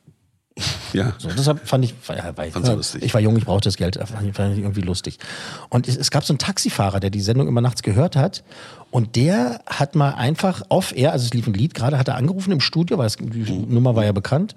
ja. 0.93 1.13
So, 1.19 1.29
deshalb 1.37 1.67
fand 1.67 1.85
ich, 1.85 1.95
war, 2.07 2.17
war, 2.37 2.45
Fandst 2.47 2.71
du 2.71 2.77
lustig? 2.77 3.03
ich 3.03 3.13
war 3.15 3.21
jung, 3.21 3.37
ich 3.37 3.45
brauchte 3.45 3.69
das 3.69 3.77
Geld, 3.77 3.97
fand 3.97 4.29
ich, 4.29 4.35
fand 4.35 4.53
ich 4.53 4.61
irgendwie 4.61 4.83
lustig. 4.83 5.19
Und 5.69 5.89
es, 5.89 5.97
es 5.97 6.11
gab 6.13 6.25
so 6.25 6.33
einen 6.33 6.39
Taxifahrer, 6.39 7.01
der 7.01 7.11
die 7.11 7.21
Sendung 7.21 7.49
immer 7.49 7.61
nachts 7.61 7.83
gehört 7.83 8.15
hat 8.15 8.45
und 8.93 9.17
der 9.17 9.61
hat 9.67 9.97
mal 9.97 10.11
einfach 10.11 10.63
off-air, 10.69 11.11
also 11.13 11.25
es 11.27 11.35
lief 11.35 11.47
ein 11.49 11.55
Lied 11.55 11.75
gerade, 11.75 11.99
hat 11.99 12.07
er 12.09 12.15
angerufen 12.17 12.53
im 12.53 12.61
Studio, 12.61 12.99
weil 12.99 13.07
es, 13.07 13.17
die 13.17 13.25
Mhm. 13.53 13.75
Nummer 13.75 13.97
war 13.97 14.05
ja 14.05 14.13
bekannt. 14.13 14.55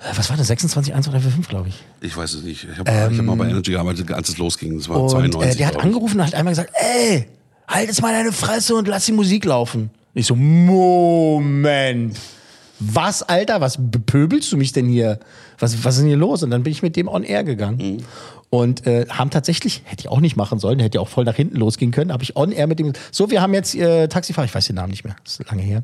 Äh, 0.00 0.16
Was 0.16 0.30
war 0.30 0.36
das? 0.36 0.48
26, 0.48 0.94
1, 0.94 1.06
2, 1.06 1.12
3, 1.12 1.20
4, 1.20 1.30
5, 1.30 1.48
glaube 1.48 1.68
ich. 1.68 1.84
Ich 2.00 2.16
weiß 2.16 2.34
es 2.34 2.42
nicht. 2.42 2.66
Ich 2.72 2.78
habe 2.78 2.90
ich 3.12 3.18
hab 3.18 3.24
mal 3.24 3.36
bei 3.36 3.48
Energy 3.48 3.70
gearbeitet, 3.72 4.10
als 4.12 4.28
es 4.28 4.38
losging. 4.38 4.78
Das 4.78 4.88
war 4.88 4.96
Ähm, 4.96 5.02
Und 5.02 5.10
92. 5.10 5.52
äh, 5.52 5.56
der 5.58 5.66
hat 5.68 5.76
angerufen 5.76 6.18
und 6.20 6.26
hat 6.26 6.34
einmal 6.34 6.52
gesagt, 6.52 6.72
ey, 6.74 7.26
halt 7.68 7.88
jetzt 7.88 8.02
mal 8.02 8.12
deine 8.12 8.32
Fresse 8.32 8.74
und 8.74 8.88
lass 8.88 9.06
die 9.06 9.12
Musik 9.12 9.44
laufen. 9.44 9.90
Ich 10.14 10.26
so, 10.26 10.34
Moment. 10.34 12.18
Was, 12.80 13.22
Alter, 13.22 13.60
was 13.60 13.76
bepöbelst 13.78 14.50
du 14.52 14.56
mich 14.56 14.72
denn 14.72 14.86
hier? 14.86 15.18
Was, 15.58 15.84
was 15.84 15.96
ist 15.96 16.00
denn 16.00 16.08
hier 16.08 16.16
los? 16.16 16.42
Und 16.42 16.50
dann 16.50 16.62
bin 16.62 16.72
ich 16.72 16.82
mit 16.82 16.96
dem 16.96 17.08
on 17.08 17.24
air 17.24 17.44
gegangen. 17.44 18.02
Und 18.50 18.86
äh, 18.86 19.04
haben 19.10 19.28
tatsächlich, 19.28 19.82
hätte 19.84 20.00
ich 20.04 20.08
auch 20.08 20.20
nicht 20.20 20.34
machen 20.34 20.58
sollen, 20.58 20.78
hätte 20.78 20.96
ja 20.96 21.02
auch 21.02 21.08
voll 21.08 21.24
nach 21.24 21.34
hinten 21.34 21.56
losgehen 21.56 21.90
können, 21.90 22.12
habe 22.14 22.22
ich 22.22 22.34
on 22.34 22.50
air 22.50 22.66
mit 22.66 22.78
dem, 22.78 22.94
so, 23.10 23.30
wir 23.30 23.42
haben 23.42 23.52
jetzt 23.52 23.74
äh, 23.74 24.08
Taxifahrer, 24.08 24.46
ich 24.46 24.54
weiß 24.54 24.66
den 24.68 24.76
Namen 24.76 24.88
nicht 24.90 25.04
mehr, 25.04 25.16
das 25.22 25.38
ist 25.38 25.50
lange 25.50 25.60
her, 25.60 25.82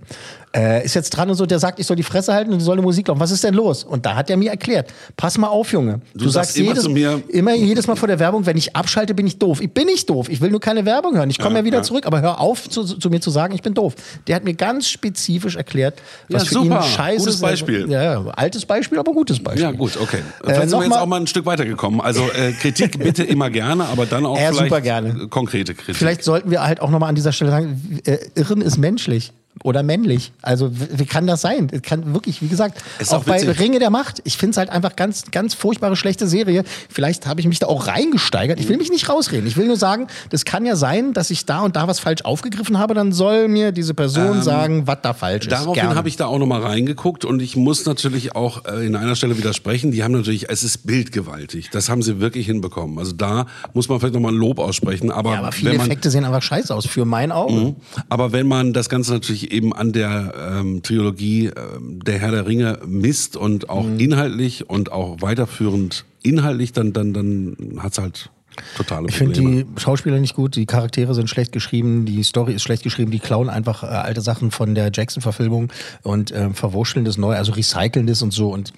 äh, 0.57 0.83
ist 0.83 0.95
jetzt 0.95 1.11
dran 1.11 1.29
und 1.29 1.35
so, 1.37 1.45
der 1.45 1.59
sagt, 1.59 1.79
ich 1.79 1.87
soll 1.87 1.97
die 1.97 2.03
Fresse 2.03 2.33
halten 2.33 2.55
und 2.55 2.61
soll 2.61 2.73
eine 2.77 2.81
Musik 2.83 3.09
laufen. 3.09 3.21
Was 3.21 3.33
ist 3.33 3.45
denn 3.45 3.53
los? 3.53 3.85
Und 3.85 4.07
da 4.07 4.15
hat 4.15 4.31
er 4.31 4.39
mir 4.39 4.51
erklärt, 4.51 4.95
pass 5.15 5.37
mal 5.37 5.49
auf, 5.49 5.73
Junge. 5.73 6.01
Du, 6.15 6.27
sagst 6.31 6.57
immer 6.57 6.69
jedes, 6.69 6.89
mir- 6.89 7.23
immer 7.29 7.55
jedes 7.55 7.87
Mal 7.87 7.97
vor 7.97 8.09
der 8.09 8.19
Werbung, 8.19 8.47
wenn 8.47 8.57
ich 8.57 8.75
abschalte, 8.75 9.13
bin 9.13 9.27
ich 9.27 9.39
doof. 9.39 9.61
Ich 9.61 9.71
bin 9.71 9.85
nicht 9.85 10.09
doof. 10.09 10.31
Ich 10.31 10.41
will 10.41 10.51
nur 10.51 10.61
keine 10.61 10.87
Werbung 10.87 11.17
hören. 11.19 11.29
Ich 11.29 11.39
komme 11.39 11.57
ja, 11.57 11.61
Ja, 11.61 11.65
wieder 11.67 11.77
ja. 11.79 11.83
zurück, 11.83 12.07
aber 12.07 12.23
hör 12.23 12.41
auf, 12.41 12.67
zu, 12.71 12.83
zu 12.85 13.11
mir 13.11 13.21
zu 13.21 13.29
sagen, 13.29 13.55
ich 13.55 13.61
bin 13.61 13.75
doof. 13.75 13.95
Der 14.27 14.37
hat 14.37 14.45
mir 14.45 14.55
ganz 14.55 14.89
spezifisch 14.89 15.57
erklärt, 15.57 16.01
was 16.31 16.45
Ja, 16.45 16.49
für 16.49 16.55
super. 16.55 16.77
ihn 16.79 16.83
scheiße 16.83 17.29
ist. 17.29 17.41
Beispiel. 17.43 17.91
Ja, 17.91 18.03
ja, 18.03 18.25
altes 18.37 18.65
Beispiel, 18.65 18.99
aber 18.99 19.13
gutes 19.13 19.43
Beispiel. 19.43 19.63
Ja, 19.65 19.71
gut, 19.73 19.99
okay. 20.01 20.19
Äh, 20.19 20.21
Vielleicht 20.45 20.61
sind 20.63 20.71
noch 20.71 20.79
wir 20.79 20.85
jetzt 20.85 20.91
mal- 20.95 21.01
auch 21.03 21.07
mal 21.07 21.21
ein 21.21 21.27
Stück 21.27 21.45
weitergekommen. 21.45 22.01
Also 22.01 22.23
äh, 22.31 22.53
Kritik 22.55 22.99
bitte 22.99 23.23
immer 23.25 23.51
gerne, 23.51 23.85
aber 23.87 24.07
dann 24.07 24.25
auch 24.27 24.37
Ja, 24.39 24.49
vielleicht 24.49 24.65
super 24.65 24.81
gerne. 24.81 25.29
konkrete 25.29 25.75
Kritik. 25.75 25.97
Vielleicht 25.97 26.25
sollten 26.25 26.51
wir 26.51 26.63
halt 26.63 26.81
auch 26.81 26.91
nochmal 26.91 27.09
an 27.09 27.15
dieser 27.15 27.33
Stelle 27.33 27.51
sagen, 27.51 28.01
äh, 28.05 28.19
Irren 28.35 28.61
ist 28.61 28.79
menschlich. 28.79 29.33
Oder 29.63 29.83
männlich. 29.83 30.33
Also, 30.43 30.71
wie 30.73 31.07
kann 31.07 31.27
das 31.27 31.41
sein? 31.41 31.69
Es 31.71 31.83
kann 31.83 32.13
wirklich, 32.13 32.43
wie 32.43 32.49
gesagt, 32.49 32.83
Ist 32.99 33.15
auch, 33.15 33.21
auch 33.21 33.25
bei. 33.25 33.45
Ringe 33.45 33.79
der 33.79 33.91
Macht. 33.91 34.21
Ich 34.25 34.37
finde 34.37 34.51
es 34.51 34.57
halt 34.57 34.69
einfach 34.69 34.97
ganz, 34.97 35.31
ganz 35.31 35.55
furchtbare, 35.55 35.95
schlechte 35.97 36.27
Serie. 36.27 36.65
Vielleicht 36.89 37.27
habe 37.27 37.41
ich 37.41 37.47
mich 37.47 37.61
da 37.61 37.67
auch 37.69 37.87
reingesteigert. 37.87 38.59
Ich 38.59 38.69
will 38.69 38.77
mich 38.77 38.91
nicht 38.91 39.09
rausreden. 39.09 39.47
Ich 39.47 39.57
will 39.57 39.67
nur 39.67 39.77
sagen, 39.77 40.09
das 40.31 40.45
kann 40.45 40.67
ja 40.67 40.75
sein, 40.75 41.13
dass 41.13 41.31
ich 41.31 41.47
da 41.47 41.61
und 41.61 41.77
da 41.77 41.87
was 41.87 42.01
falsch 42.01 42.23
aufgegriffen 42.23 42.79
habe. 42.79 42.95
Dann 42.95 43.13
soll 43.13 43.49
mir 43.49 43.71
diese 43.71 43.95
Person 43.95 44.43
sagen, 44.43 44.87
was 44.87 44.99
da 45.03 45.15
falsch 45.15 45.47
ist. 45.47 45.53
Daraufhin 45.53 45.95
habe 45.95 46.09
ich 46.09 46.17
da 46.17 46.27
auch 46.27 46.39
nochmal 46.39 46.63
reingeguckt 46.63 47.25
und 47.25 47.41
ich 47.41 47.55
muss 47.57 47.87
natürlich 47.87 48.35
auch 48.35 48.65
äh, 48.65 48.85
in 48.85 48.97
einer 48.97 49.15
Stelle 49.15 49.39
widersprechen. 49.39 49.93
Die 49.93 50.03
haben 50.03 50.13
natürlich, 50.13 50.51
es 50.51 50.65
ist 50.65 50.87
bildgewaltig. 50.87 51.71
Das 51.71 51.89
haben 51.89 52.03
sie 52.03 52.21
wirklich 52.21 52.47
hinbekommen. 52.47 52.99
Also 52.99 53.13
da 53.13 53.47
muss 53.73 53.89
man 53.89 54.01
vielleicht 54.01 54.15
nochmal 54.15 54.33
ein 54.33 54.39
Lob 54.39 54.59
aussprechen. 54.59 55.13
Aber, 55.13 55.33
ja, 55.33 55.39
aber 55.39 55.53
viele 55.53 55.75
man, 55.75 55.87
Effekte 55.87 56.11
sehen 56.11 56.25
einfach 56.25 56.43
scheiße 56.43 56.75
aus, 56.75 56.87
für 56.87 57.05
mein 57.05 57.31
Auge. 57.31 57.53
Mhm. 57.53 57.77
Aber 58.09 58.33
wenn 58.33 58.47
man 58.47 58.73
das 58.73 58.89
Ganze 58.89 59.13
natürlich 59.13 59.44
eben 59.51 59.73
an 59.73 59.93
der 59.93 60.35
ähm, 60.61 60.83
Trilogie 60.83 61.47
ähm, 61.47 62.01
Der 62.05 62.19
Herr 62.19 62.31
der 62.31 62.47
Ringe 62.47 62.79
misst 62.87 63.37
und 63.37 63.69
auch 63.71 63.85
Mhm. 63.85 63.99
inhaltlich 64.01 64.69
und 64.69 64.93
auch 64.93 65.21
weiterführend 65.21 66.05
inhaltlich, 66.23 66.73
dann, 66.73 66.93
dann, 66.93 67.13
dann 67.13 67.57
hat's 67.79 67.99
halt 67.99 68.31
totale 68.77 69.09
Ich 69.09 69.17
finde 69.17 69.35
Probleme. 69.41 69.65
die 69.65 69.81
Schauspieler 69.81 70.19
nicht 70.21 70.35
gut, 70.35 70.57
die 70.57 70.65
Charaktere 70.67 71.15
sind 71.15 71.29
schlecht 71.29 71.53
geschrieben, 71.53 72.07
die 72.07 72.23
Story 72.23 72.53
ist 72.55 72.63
schlecht 72.63 72.83
geschrieben, 72.83 73.11
die 73.11 73.19
klauen 73.19 73.49
einfach 73.51 73.83
äh, 73.83 73.87
alte 73.87 74.21
Sachen 74.21 74.51
von 74.51 74.75
der 74.75 74.91
Jackson-Verfilmung 74.93 75.71
und 76.03 76.33
ähm, 76.33 76.55
verwurschteln 76.55 77.05
das 77.05 77.19
neu, 77.19 77.35
also 77.35 77.53
recyceln 77.53 78.07
das 78.07 78.23
und 78.23 78.33
so 78.33 78.51
und 78.51 78.73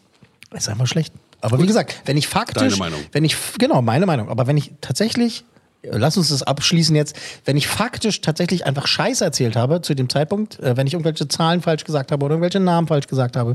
ist 0.54 0.68
einfach 0.68 0.86
schlecht. 0.86 1.12
Aber 1.42 1.60
wie 1.60 1.66
gesagt, 1.66 2.00
wenn 2.06 2.16
ich 2.16 2.26
faktisch, 2.28 2.62
Deine 2.62 2.76
Meinung. 2.76 3.00
wenn 3.12 3.24
ich 3.24 3.36
genau 3.58 3.82
meine 3.82 4.06
Meinung, 4.06 4.28
aber 4.30 4.46
wenn 4.46 4.56
ich 4.56 4.72
tatsächlich 4.80 5.40
äh, 5.40 5.55
Lass 5.90 6.16
uns 6.16 6.28
das 6.28 6.42
abschließen 6.42 6.94
jetzt. 6.96 7.16
Wenn 7.44 7.56
ich 7.56 7.68
faktisch 7.68 8.20
tatsächlich 8.20 8.66
einfach 8.66 8.86
Scheiße 8.86 9.24
erzählt 9.24 9.56
habe 9.56 9.82
zu 9.82 9.94
dem 9.94 10.08
Zeitpunkt, 10.08 10.58
äh, 10.60 10.76
wenn 10.76 10.86
ich 10.86 10.94
irgendwelche 10.94 11.28
Zahlen 11.28 11.62
falsch 11.62 11.84
gesagt 11.84 12.12
habe 12.12 12.24
oder 12.24 12.34
irgendwelche 12.34 12.60
Namen 12.60 12.86
falsch 12.86 13.06
gesagt 13.06 13.36
habe, 13.36 13.54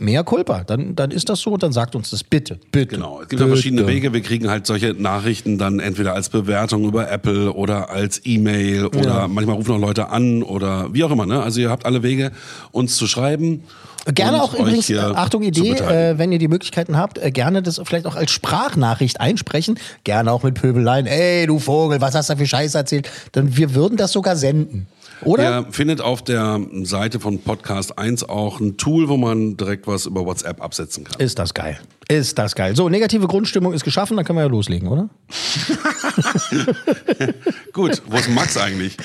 mehr 0.00 0.24
Culpa, 0.24 0.64
dann, 0.64 0.94
dann 0.96 1.10
ist 1.10 1.28
das 1.28 1.40
so 1.40 1.50
und 1.52 1.62
dann 1.62 1.72
sagt 1.72 1.94
uns 1.94 2.10
das 2.10 2.24
bitte, 2.24 2.58
bitte. 2.72 2.96
Genau, 2.96 3.20
es 3.22 3.28
gibt 3.28 3.40
ja 3.40 3.46
bitte. 3.46 3.56
verschiedene 3.56 3.86
Wege. 3.86 4.12
Wir 4.12 4.20
kriegen 4.22 4.48
halt 4.50 4.66
solche 4.66 4.94
Nachrichten 4.94 5.58
dann 5.58 5.78
entweder 5.80 6.14
als 6.14 6.28
Bewertung 6.28 6.84
über 6.84 7.10
Apple 7.10 7.52
oder 7.52 7.90
als 7.90 8.20
E-Mail 8.24 8.86
oder 8.86 9.04
Ja. 9.04 9.28
manchmal 9.28 9.56
rufen 9.56 9.72
auch 9.72 9.78
Leute 9.78 10.08
an 10.08 10.42
oder 10.42 10.92
wie 10.92 11.04
auch 11.04 11.10
immer. 11.10 11.26
Ne? 11.26 11.42
Also 11.42 11.60
ihr 11.60 11.70
habt 11.70 11.86
alle 11.86 12.02
Wege, 12.02 12.32
uns 12.72 12.96
zu 12.96 13.06
schreiben. 13.06 13.62
Gerne 14.06 14.42
auch 14.42 14.52
übrigens, 14.52 14.90
äh, 14.90 14.98
Achtung 14.98 15.42
Idee, 15.42 15.70
äh, 15.70 16.18
wenn 16.18 16.30
ihr 16.30 16.38
die 16.38 16.48
Möglichkeiten 16.48 16.98
habt, 16.98 17.16
äh, 17.16 17.30
gerne 17.30 17.62
das 17.62 17.80
vielleicht 17.84 18.04
auch 18.04 18.16
als 18.16 18.30
Sprachnachricht 18.32 19.18
einsprechen. 19.18 19.78
Gerne 20.04 20.30
auch 20.30 20.42
mit 20.42 20.56
Pöbeleien. 20.56 21.06
Ey, 21.06 21.46
du 21.46 21.58
Vogel, 21.58 22.02
was 22.02 22.14
hast 22.14 22.28
du 22.28 22.34
da 22.34 22.38
für 22.38 22.46
Scheiße 22.46 22.76
erzählt? 22.76 23.08
Dann 23.32 23.56
wir 23.56 23.74
würden 23.74 23.96
das 23.96 24.12
sogar 24.12 24.36
senden. 24.36 24.86
Oder? 25.22 25.60
Ihr 25.60 25.66
findet 25.72 26.00
auf 26.00 26.22
der 26.22 26.60
Seite 26.82 27.20
von 27.20 27.40
Podcast 27.40 27.98
1 27.98 28.28
auch 28.28 28.60
ein 28.60 28.76
Tool, 28.76 29.08
wo 29.08 29.16
man 29.16 29.56
direkt 29.56 29.86
was 29.86 30.06
über 30.06 30.24
WhatsApp 30.26 30.60
absetzen 30.62 31.04
kann. 31.04 31.20
Ist 31.20 31.38
das 31.38 31.54
geil. 31.54 31.78
Ist 32.08 32.38
das 32.38 32.54
geil. 32.54 32.76
So, 32.76 32.88
negative 32.90 33.26
Grundstimmung 33.26 33.72
ist 33.72 33.84
geschaffen, 33.84 34.16
dann 34.16 34.26
können 34.26 34.38
wir 34.38 34.42
ja 34.44 34.48
loslegen, 34.50 34.88
oder? 34.88 35.08
Gut, 37.72 38.02
wo 38.06 38.16
ist 38.16 38.28
Max 38.28 38.56
eigentlich? 38.56 38.96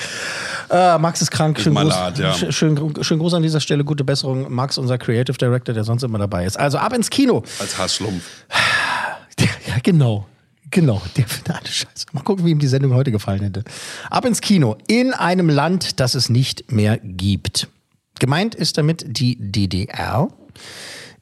Äh, 0.70 0.98
Max 0.98 1.22
ist 1.22 1.30
krank. 1.30 1.58
Schön, 1.60 1.72
Malat, 1.72 2.14
Gruß, 2.16 2.22
ja. 2.22 2.32
sch- 2.32 2.52
schön, 2.52 2.94
schön 3.02 3.18
Gruß 3.18 3.34
an 3.34 3.42
dieser 3.42 3.60
Stelle. 3.60 3.84
Gute 3.84 4.04
Besserung. 4.04 4.52
Max, 4.52 4.78
unser 4.78 4.98
Creative 4.98 5.36
Director, 5.36 5.74
der 5.74 5.84
sonst 5.84 6.02
immer 6.02 6.18
dabei 6.18 6.44
ist. 6.44 6.58
Also 6.58 6.78
ab 6.78 6.92
ins 6.92 7.10
Kino. 7.10 7.42
Als 7.58 7.76
Hassschlumpf. 7.78 8.22
Ja, 9.66 9.76
genau. 9.82 10.26
Genau, 10.70 11.02
der 11.16 11.24
findet 11.28 11.50
alle 11.50 11.66
Scheiße. 11.68 12.06
Mal 12.12 12.22
gucken, 12.22 12.44
wie 12.44 12.50
ihm 12.50 12.58
die 12.58 12.66
Sendung 12.66 12.94
heute 12.94 13.10
gefallen 13.10 13.42
hätte. 13.42 13.64
Ab 14.08 14.24
ins 14.24 14.40
Kino. 14.40 14.76
In 14.86 15.12
einem 15.12 15.48
Land, 15.48 16.00
das 16.00 16.14
es 16.14 16.28
nicht 16.28 16.70
mehr 16.72 16.98
gibt. 16.98 17.68
Gemeint 18.18 18.54
ist 18.54 18.78
damit 18.78 19.04
die 19.06 19.36
DDR. 19.38 20.28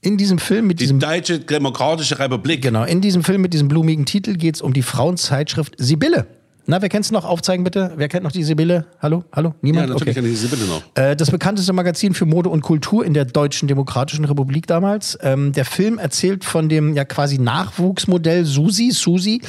In 0.00 0.16
diesem 0.16 0.38
Film 0.38 0.66
mit 0.66 0.78
Die 0.78 0.84
diesem 0.84 1.00
Deutsche 1.00 1.40
Demokratische 1.40 2.18
Republik. 2.18 2.62
Genau, 2.62 2.84
in 2.84 3.00
diesem 3.00 3.24
Film 3.24 3.42
mit 3.42 3.52
diesem 3.52 3.68
blumigen 3.68 4.06
Titel 4.06 4.34
geht 4.34 4.56
es 4.56 4.62
um 4.62 4.72
die 4.72 4.82
Frauenzeitschrift 4.82 5.74
Sibylle. 5.76 6.26
Na, 6.70 6.82
wer 6.82 6.90
kennt's 6.90 7.10
noch? 7.10 7.24
Aufzeigen 7.24 7.64
bitte. 7.64 7.92
Wer 7.96 8.08
kennt 8.08 8.24
noch 8.24 8.30
die 8.30 8.44
Sibylle? 8.44 8.84
Hallo? 9.00 9.24
Hallo? 9.32 9.48
Ja, 9.48 9.54
Niemand? 9.62 9.88
natürlich 9.88 10.08
okay. 10.08 10.20
kann 10.20 10.24
ich 10.26 10.38
diese 10.38 10.48
bitte 10.48 10.64
noch. 10.68 10.82
Äh, 10.96 11.16
Das 11.16 11.30
bekannteste 11.30 11.72
Magazin 11.72 12.12
für 12.12 12.26
Mode 12.26 12.50
und 12.50 12.60
Kultur 12.60 13.06
in 13.06 13.14
der 13.14 13.24
Deutschen 13.24 13.68
Demokratischen 13.68 14.26
Republik 14.26 14.66
damals. 14.66 15.18
Ähm, 15.22 15.52
der 15.52 15.64
Film 15.64 15.96
erzählt 15.96 16.44
von 16.44 16.68
dem 16.68 16.92
ja 16.94 17.06
quasi 17.06 17.38
Nachwuchsmodell 17.38 18.44
Susi, 18.44 18.90
Susi, 18.92 19.40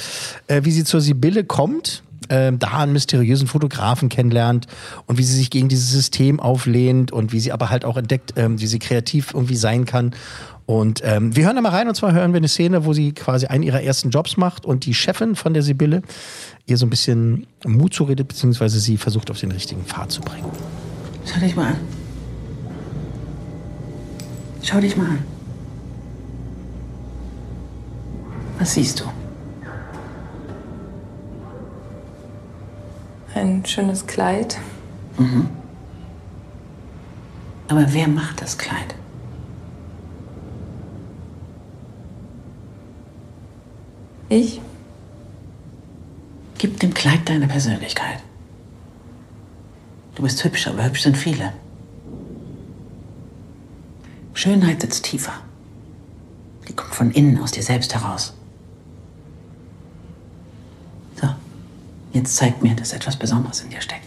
äh, 0.48 0.62
wie 0.64 0.72
sie 0.72 0.86
zur 0.86 1.02
Sibylle 1.02 1.44
kommt, 1.44 2.04
äh, 2.30 2.54
da 2.58 2.70
einen 2.78 2.94
mysteriösen 2.94 3.48
Fotografen 3.50 4.08
kennenlernt 4.08 4.68
und 5.06 5.18
wie 5.18 5.24
sie 5.24 5.36
sich 5.36 5.50
gegen 5.50 5.68
dieses 5.68 5.92
System 5.92 6.40
auflehnt 6.40 7.12
und 7.12 7.34
wie 7.34 7.42
sie 7.42 7.52
aber 7.52 7.70
halt 7.70 7.84
auch 7.84 7.98
entdeckt, 7.98 8.36
ähm, 8.38 8.62
wie 8.62 8.68
sie 8.68 8.80
kreativ 8.80 9.34
irgendwie 9.34 9.58
sein 9.58 9.84
kann. 9.84 10.12
Und 10.70 11.02
ähm, 11.04 11.36
wir 11.36 11.46
hören 11.46 11.56
da 11.56 11.64
mal 11.64 11.70
rein 11.70 11.88
und 11.88 11.96
zwar 11.96 12.14
hören 12.14 12.32
wir 12.32 12.38
eine 12.38 12.48
Szene, 12.48 12.86
wo 12.86 12.94
sie 12.94 13.12
quasi 13.12 13.48
einen 13.48 13.64
ihrer 13.64 13.82
ersten 13.82 14.12
Jobs 14.12 14.38
macht 14.38 14.68
und 14.68 14.86
die 14.86 14.94
Chefin 14.94 15.36
von 15.36 15.56
der 15.56 15.64
Sibylle 15.64 16.04
ihr 16.68 16.78
so 16.78 16.86
ein 16.86 16.92
bisschen 16.92 17.48
Mut 17.66 17.96
zuredet, 17.96 18.28
beziehungsweise 18.28 18.80
sie 18.80 18.98
versucht 18.98 19.32
auf 19.32 19.40
den 19.40 19.52
richtigen 19.52 19.84
Pfad 19.84 20.12
zu 20.12 20.22
bringen. 20.22 20.46
Schau 21.26 21.40
dich 21.40 21.56
mal 21.56 21.70
an. 21.70 21.78
Schau 24.62 24.80
dich 24.80 24.96
mal 24.96 25.08
an. 25.08 25.24
Was 28.60 28.76
siehst 28.76 29.00
du? 29.00 29.06
Ein 33.34 33.66
schönes 33.66 34.06
Kleid. 34.06 34.60
Aber 37.70 37.86
wer 37.92 38.08
macht 38.08 38.44
das 38.44 38.56
Kleid? 38.56 38.99
Ich? 44.30 44.62
Gib 46.60 46.80
dem 46.80 46.94
Kleid 46.94 47.28
deine 47.28 47.48
Persönlichkeit. 47.48 48.20
Du 50.16 50.24
bist 50.24 50.44
hübsch, 50.44 50.68
aber 50.68 50.86
hübsch 50.86 51.02
sind 51.02 51.18
viele. 51.18 51.54
Schönheit 54.34 54.82
sitzt 54.82 55.06
tiefer. 55.06 55.34
Die 56.68 56.74
kommt 56.74 56.94
von 56.94 57.12
innen 57.12 57.40
aus 57.40 57.52
dir 57.52 57.64
selbst 57.64 57.94
heraus. 57.96 58.34
So, 61.20 61.28
jetzt 62.14 62.36
zeig 62.36 62.62
mir, 62.62 62.76
dass 62.76 62.94
etwas 62.94 63.18
Besonderes 63.18 63.62
in 63.62 63.70
dir 63.70 63.82
steckt. 63.82 64.06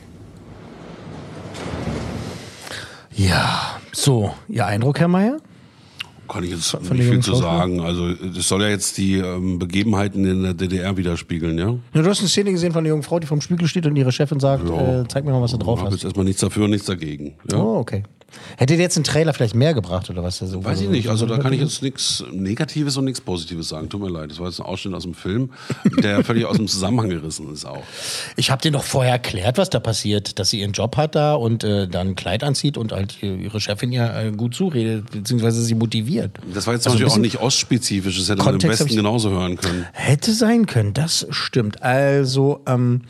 Ja, 3.10 3.80
so, 3.92 4.34
Ihr 4.48 4.64
Eindruck, 4.66 5.00
Herr 5.00 5.08
Mayer? 5.08 5.38
Kann 6.32 6.44
ich 6.44 6.50
jetzt 6.50 6.72
nicht 6.74 6.88
der 6.90 6.96
viel 6.96 7.20
zu 7.20 7.32
Schauspielerin? 7.32 7.76
sagen. 7.78 7.80
Also 7.80 8.12
das 8.14 8.48
soll 8.48 8.62
ja 8.62 8.68
jetzt 8.68 8.96
die 8.96 9.18
ähm, 9.18 9.58
Begebenheiten 9.58 10.24
in 10.24 10.42
der 10.42 10.54
DDR 10.54 10.96
widerspiegeln, 10.96 11.58
ja? 11.58 11.74
Ja, 11.94 12.02
du 12.02 12.08
hast 12.08 12.20
eine 12.20 12.28
Szene 12.28 12.52
gesehen 12.52 12.72
von 12.72 12.80
einer 12.80 12.88
jungen 12.88 13.02
Frau, 13.02 13.18
die 13.20 13.26
vorm 13.26 13.40
Spiegel 13.42 13.68
steht 13.68 13.86
und 13.86 13.96
ihre 13.96 14.12
Chefin 14.12 14.40
sagt, 14.40 14.66
Ja. 14.68 15.02
äh, 15.02 15.08
zeig 15.08 15.24
mir 15.24 15.32
mal, 15.32 15.42
was 15.42 15.50
du 15.50 15.58
drauf 15.58 15.78
Ich 15.78 15.80
habe 15.84 15.90
hast. 15.90 15.96
jetzt 15.98 16.04
erstmal 16.04 16.24
nichts 16.24 16.40
dafür 16.40 16.64
und 16.64 16.70
nichts 16.70 16.86
dagegen. 16.86 17.34
Ja? 17.50 17.58
Oh, 17.58 17.78
okay. 17.78 18.02
Hättet 18.56 18.76
ihr 18.76 18.82
jetzt 18.82 18.96
einen 18.96 19.04
Trailer 19.04 19.32
vielleicht 19.32 19.54
mehr 19.54 19.74
gebracht 19.74 20.10
oder 20.10 20.22
was? 20.22 20.42
Also, 20.42 20.64
Weiß 20.64 20.80
ich 20.80 20.88
nicht, 20.88 21.08
also 21.08 21.26
da 21.26 21.38
kann 21.38 21.52
ich 21.52 21.60
jetzt 21.60 21.82
nichts 21.82 22.24
Negatives 22.32 22.96
und 22.96 23.04
nichts 23.04 23.20
Positives 23.20 23.68
sagen. 23.68 23.88
Tut 23.88 24.00
mir 24.00 24.10
leid, 24.10 24.30
das 24.30 24.38
war 24.38 24.48
jetzt 24.48 24.60
ein 24.60 24.66
Ausschnitt 24.66 24.94
aus 24.94 25.02
dem 25.02 25.14
Film, 25.14 25.50
der 26.02 26.24
völlig 26.24 26.44
aus 26.44 26.56
dem 26.56 26.68
Zusammenhang 26.68 27.08
gerissen 27.08 27.52
ist 27.52 27.64
auch. 27.64 27.82
Ich 28.36 28.50
habe 28.50 28.62
dir 28.62 28.70
doch 28.70 28.84
vorher 28.84 29.12
erklärt, 29.12 29.58
was 29.58 29.70
da 29.70 29.80
passiert, 29.80 30.38
dass 30.38 30.50
sie 30.50 30.60
ihren 30.60 30.72
Job 30.72 30.96
hat 30.96 31.14
da 31.14 31.34
und 31.34 31.64
äh, 31.64 31.88
dann 31.88 32.08
ein 32.08 32.14
Kleid 32.16 32.44
anzieht 32.44 32.76
und 32.76 32.92
halt 32.92 33.22
ihre 33.22 33.60
Chefin 33.60 33.92
ja 33.92 34.20
äh, 34.20 34.32
gut 34.32 34.54
zuredet, 34.54 35.10
beziehungsweise 35.10 35.62
sie 35.62 35.74
motiviert. 35.74 36.30
Das 36.52 36.66
war 36.66 36.74
jetzt 36.74 36.86
Also 36.86 36.98
Beispiel 36.98 37.12
auch 37.12 37.18
nicht 37.18 37.40
ostspezifisch, 37.40 38.18
das 38.18 38.28
hätte 38.28 38.38
man 38.38 38.54
im 38.54 38.60
Kontext 38.60 38.80
Westen 38.80 38.96
genauso 38.96 39.30
hören 39.30 39.56
können. 39.56 39.86
Hätte 39.92 40.32
sein 40.32 40.66
können, 40.66 40.94
das 40.94 41.26
stimmt. 41.30 41.82
Also 41.82 42.60
ähm, 42.66 43.02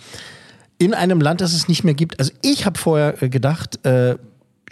in 0.79 0.95
einem 0.95 1.21
Land, 1.21 1.41
das 1.41 1.53
es 1.53 1.69
nicht 1.69 1.85
mehr 1.85 1.95
gibt. 1.95 2.19
Also 2.19 2.33
ich 2.43 2.67
habe 2.67 2.79
vorher 2.79 3.23
äh, 3.23 3.29
gedacht, 3.29 3.85
äh, 3.87 4.17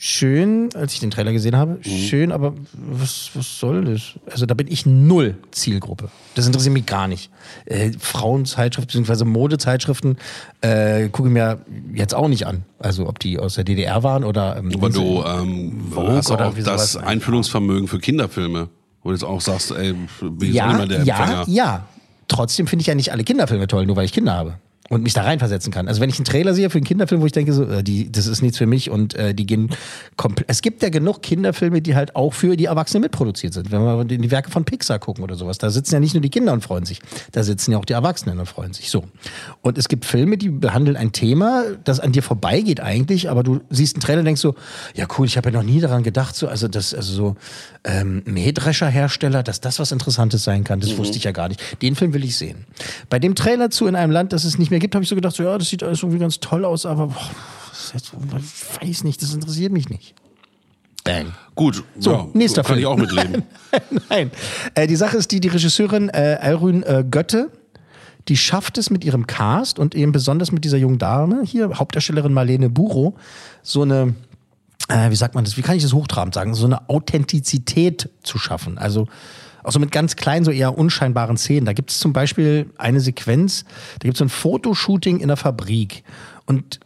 schön, 0.02 0.70
als 0.74 0.94
ich 0.94 1.00
den 1.00 1.10
Trailer 1.10 1.32
gesehen 1.32 1.54
habe, 1.54 1.72
Mhm. 1.84 1.90
schön, 1.90 2.32
aber 2.32 2.54
was, 2.72 3.30
was 3.34 3.58
soll 3.60 3.84
das? 3.84 4.12
Also 4.32 4.46
da 4.46 4.54
bin 4.54 4.66
ich 4.66 4.86
null 4.86 5.36
Zielgruppe. 5.50 6.08
Das 6.34 6.46
interessiert 6.46 6.72
mich 6.72 6.86
gar 6.86 7.06
nicht. 7.06 7.30
Äh, 7.66 7.92
Frauenzeitschriften 7.98 9.02
bzw. 9.02 9.24
Modezeitschriften 9.26 10.16
äh, 10.62 11.10
gucke 11.10 11.28
ich 11.28 11.32
mir 11.34 11.60
jetzt 11.92 12.14
auch 12.14 12.28
nicht 12.28 12.46
an. 12.46 12.64
Also 12.78 13.06
ob 13.08 13.18
die 13.18 13.38
aus 13.38 13.56
der 13.56 13.64
DDR 13.64 14.02
waren 14.02 14.24
oder 14.24 14.56
ähm, 14.56 14.70
Aber 14.74 14.88
du 14.88 15.22
ähm, 15.22 15.82
hast 15.96 16.30
auch 16.30 16.56
wie 16.56 16.62
das. 16.62 16.96
Einfühlungsvermögen 16.96 17.86
für 17.86 17.98
Kinderfilme, 17.98 18.68
wo 19.02 19.10
du 19.10 19.14
jetzt 19.14 19.24
auch 19.24 19.42
sagst, 19.42 19.70
ey, 19.72 19.92
bin 20.22 20.48
ich 20.48 20.54
ja, 20.54 20.72
mehr 20.72 20.86
der 20.86 21.02
ja, 21.04 21.18
Empfänger. 21.18 21.44
ja. 21.48 21.84
Trotzdem 22.26 22.66
finde 22.68 22.82
ich 22.82 22.86
ja 22.86 22.94
nicht 22.94 23.12
alle 23.12 23.24
Kinderfilme 23.24 23.66
toll, 23.66 23.84
nur 23.86 23.96
weil 23.96 24.04
ich 24.06 24.12
Kinder 24.12 24.32
habe. 24.34 24.54
Und 24.90 25.04
mich 25.04 25.14
da 25.14 25.22
reinversetzen 25.22 25.72
kann. 25.72 25.86
Also 25.86 26.00
wenn 26.00 26.10
ich 26.10 26.18
einen 26.18 26.24
Trailer 26.24 26.52
sehe 26.52 26.68
für 26.68 26.78
einen 26.78 26.84
Kinderfilm, 26.84 27.20
wo 27.20 27.26
ich 27.26 27.32
denke, 27.32 27.52
so, 27.52 27.64
äh, 27.64 27.84
die, 27.84 28.10
das 28.10 28.26
ist 28.26 28.42
nichts 28.42 28.58
für 28.58 28.66
mich 28.66 28.90
und 28.90 29.14
äh, 29.14 29.32
die 29.32 29.46
gehen 29.46 29.70
komplett. 30.16 30.50
Es 30.50 30.62
gibt 30.62 30.82
ja 30.82 30.88
genug 30.88 31.22
Kinderfilme, 31.22 31.80
die 31.80 31.94
halt 31.94 32.16
auch 32.16 32.34
für 32.34 32.56
die 32.56 32.64
Erwachsenen 32.64 33.02
mitproduziert 33.02 33.54
sind. 33.54 33.70
Wenn 33.70 33.82
wir 33.82 34.00
in 34.00 34.20
die 34.20 34.30
Werke 34.32 34.50
von 34.50 34.64
Pixar 34.64 34.98
gucken 34.98 35.22
oder 35.22 35.36
sowas, 35.36 35.58
da 35.58 35.70
sitzen 35.70 35.94
ja 35.94 36.00
nicht 36.00 36.14
nur 36.14 36.22
die 36.22 36.28
Kinder 36.28 36.52
und 36.52 36.64
freuen 36.64 36.86
sich, 36.86 36.98
da 37.30 37.44
sitzen 37.44 37.70
ja 37.70 37.78
auch 37.78 37.84
die 37.84 37.92
Erwachsenen 37.92 38.40
und 38.40 38.46
freuen 38.46 38.72
sich. 38.72 38.90
So. 38.90 39.04
Und 39.62 39.78
es 39.78 39.86
gibt 39.86 40.04
Filme, 40.04 40.36
die 40.36 40.48
behandeln 40.48 40.96
ein 40.96 41.12
Thema, 41.12 41.62
das 41.84 42.00
an 42.00 42.10
dir 42.10 42.24
vorbeigeht 42.24 42.80
eigentlich, 42.80 43.30
aber 43.30 43.44
du 43.44 43.60
siehst 43.70 43.94
einen 43.94 44.02
Trailer 44.02 44.18
und 44.18 44.24
denkst 44.24 44.40
so, 44.40 44.56
ja 44.96 45.06
cool, 45.16 45.26
ich 45.26 45.36
habe 45.36 45.50
ja 45.50 45.56
noch 45.56 45.62
nie 45.62 45.80
daran 45.80 46.02
gedacht, 46.02 46.34
so, 46.34 46.48
also 46.48 46.66
das, 46.66 46.94
also 46.94 47.12
so 47.12 47.36
ähm, 47.84 48.22
Mähdrescherhersteller, 48.26 49.44
dass 49.44 49.60
das 49.60 49.78
was 49.78 49.92
Interessantes 49.92 50.42
sein 50.42 50.64
kann, 50.64 50.80
das 50.80 50.98
wusste 50.98 51.16
ich 51.16 51.22
ja 51.22 51.30
gar 51.30 51.48
nicht. 51.48 51.80
Den 51.80 51.94
Film 51.94 52.12
will 52.12 52.24
ich 52.24 52.36
sehen. 52.36 52.66
Bei 53.08 53.20
dem 53.20 53.36
Trailer 53.36 53.70
zu 53.70 53.86
in 53.86 53.94
einem 53.94 54.10
Land, 54.10 54.32
das 54.32 54.42
es 54.42 54.58
nicht 54.58 54.72
mehr 54.72 54.79
gibt, 54.80 54.94
habe 54.94 55.02
ich 55.04 55.08
so 55.08 55.14
gedacht, 55.14 55.34
so, 55.36 55.42
ja, 55.44 55.56
das 55.56 55.68
sieht 55.68 55.82
alles 55.82 56.00
irgendwie 56.02 56.18
ganz 56.18 56.40
toll 56.40 56.64
aus, 56.64 56.86
aber 56.86 57.06
boah, 57.08 57.30
jetzt, 57.94 58.12
ich 58.38 58.88
weiß 58.88 59.04
nicht, 59.04 59.22
das 59.22 59.32
interessiert 59.34 59.72
mich 59.72 59.88
nicht. 59.88 60.14
Bang. 61.04 61.32
Gut, 61.54 61.82
So, 61.98 62.12
ja, 62.12 62.26
nächster 62.34 62.62
kann 62.62 62.76
Film. 62.76 62.78
ich 62.80 62.86
auch 62.86 62.96
mitleben. 62.96 63.42
Nein. 64.10 64.30
Äh, 64.74 64.86
die 64.86 64.96
Sache 64.96 65.16
ist 65.16 65.30
die, 65.30 65.40
die 65.40 65.48
Regisseurin 65.48 66.08
äh, 66.10 66.38
Alrün 66.40 66.82
äh, 66.82 67.04
Götte, 67.08 67.50
die 68.28 68.36
schafft 68.36 68.76
es 68.76 68.90
mit 68.90 69.04
ihrem 69.04 69.26
Cast 69.26 69.78
und 69.78 69.94
eben 69.94 70.12
besonders 70.12 70.52
mit 70.52 70.64
dieser 70.64 70.76
jungen 70.76 70.98
Dame 70.98 71.42
hier, 71.44 71.70
Hauptdarstellerin 71.78 72.32
Marlene 72.32 72.68
Buro, 72.68 73.16
so 73.62 73.82
eine, 73.82 74.14
äh, 74.88 75.10
wie 75.10 75.16
sagt 75.16 75.34
man 75.34 75.44
das, 75.44 75.56
wie 75.56 75.62
kann 75.62 75.76
ich 75.76 75.82
das 75.82 75.94
hochtrabend 75.94 76.34
sagen, 76.34 76.54
so 76.54 76.66
eine 76.66 76.88
Authentizität 76.90 78.10
zu 78.22 78.38
schaffen. 78.38 78.76
Also 78.76 79.08
auch 79.62 79.72
so 79.72 79.78
mit 79.78 79.92
ganz 79.92 80.16
kleinen, 80.16 80.44
so 80.44 80.50
eher 80.50 80.76
unscheinbaren 80.76 81.36
Szenen. 81.36 81.66
Da 81.66 81.72
gibt 81.72 81.90
es 81.90 81.98
zum 81.98 82.12
Beispiel 82.12 82.70
eine 82.76 83.00
Sequenz, 83.00 83.64
da 83.98 84.04
gibt 84.06 84.16
es 84.16 84.22
ein 84.22 84.28
Fotoshooting 84.28 85.20
in 85.20 85.28
der 85.28 85.36
Fabrik 85.36 86.04
und 86.46 86.80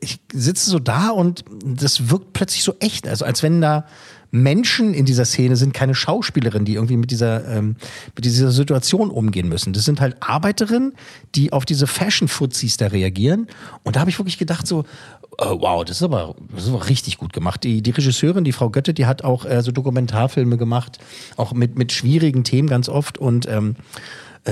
ich 0.00 0.20
sitze 0.32 0.70
so 0.70 0.78
da 0.78 1.10
und 1.10 1.44
das 1.64 2.10
wirkt 2.10 2.32
plötzlich 2.32 2.62
so 2.62 2.74
echt, 2.80 3.08
also 3.08 3.24
als 3.24 3.42
wenn 3.42 3.60
da 3.60 3.86
Menschen 4.30 4.92
in 4.92 5.06
dieser 5.06 5.24
Szene 5.24 5.56
sind, 5.56 5.72
keine 5.72 5.94
Schauspielerinnen, 5.94 6.66
die 6.66 6.74
irgendwie 6.74 6.98
mit 6.98 7.10
dieser, 7.10 7.48
ähm, 7.48 7.76
mit 8.14 8.24
dieser 8.24 8.50
Situation 8.50 9.10
umgehen 9.10 9.48
müssen. 9.48 9.72
Das 9.72 9.84
sind 9.84 10.00
halt 10.00 10.16
Arbeiterinnen, 10.20 10.92
die 11.34 11.52
auf 11.52 11.64
diese 11.64 11.86
Fashion-Fuzis 11.86 12.76
da 12.76 12.88
reagieren. 12.88 13.46
Und 13.84 13.96
da 13.96 14.00
habe 14.00 14.10
ich 14.10 14.18
wirklich 14.18 14.36
gedacht 14.36 14.66
so, 14.66 14.84
äh, 15.40 15.44
wow, 15.46 15.84
das 15.84 15.98
ist, 15.98 16.02
aber, 16.02 16.34
das 16.52 16.64
ist 16.64 16.68
aber 16.70 16.88
richtig 16.88 17.18
gut 17.18 17.32
gemacht. 17.32 17.62
Die, 17.62 17.80
die 17.80 17.90
Regisseurin, 17.90 18.44
die 18.44 18.52
Frau 18.52 18.70
Götte, 18.70 18.92
die 18.92 19.06
hat 19.06 19.22
auch 19.22 19.44
äh, 19.44 19.62
so 19.62 19.70
Dokumentarfilme 19.70 20.56
gemacht, 20.56 20.98
auch 21.36 21.52
mit, 21.52 21.78
mit 21.78 21.92
schwierigen 21.92 22.44
Themen 22.44 22.68
ganz 22.68 22.88
oft 22.88 23.18
und 23.18 23.46
ähm, 23.48 23.76
äh, 23.76 23.82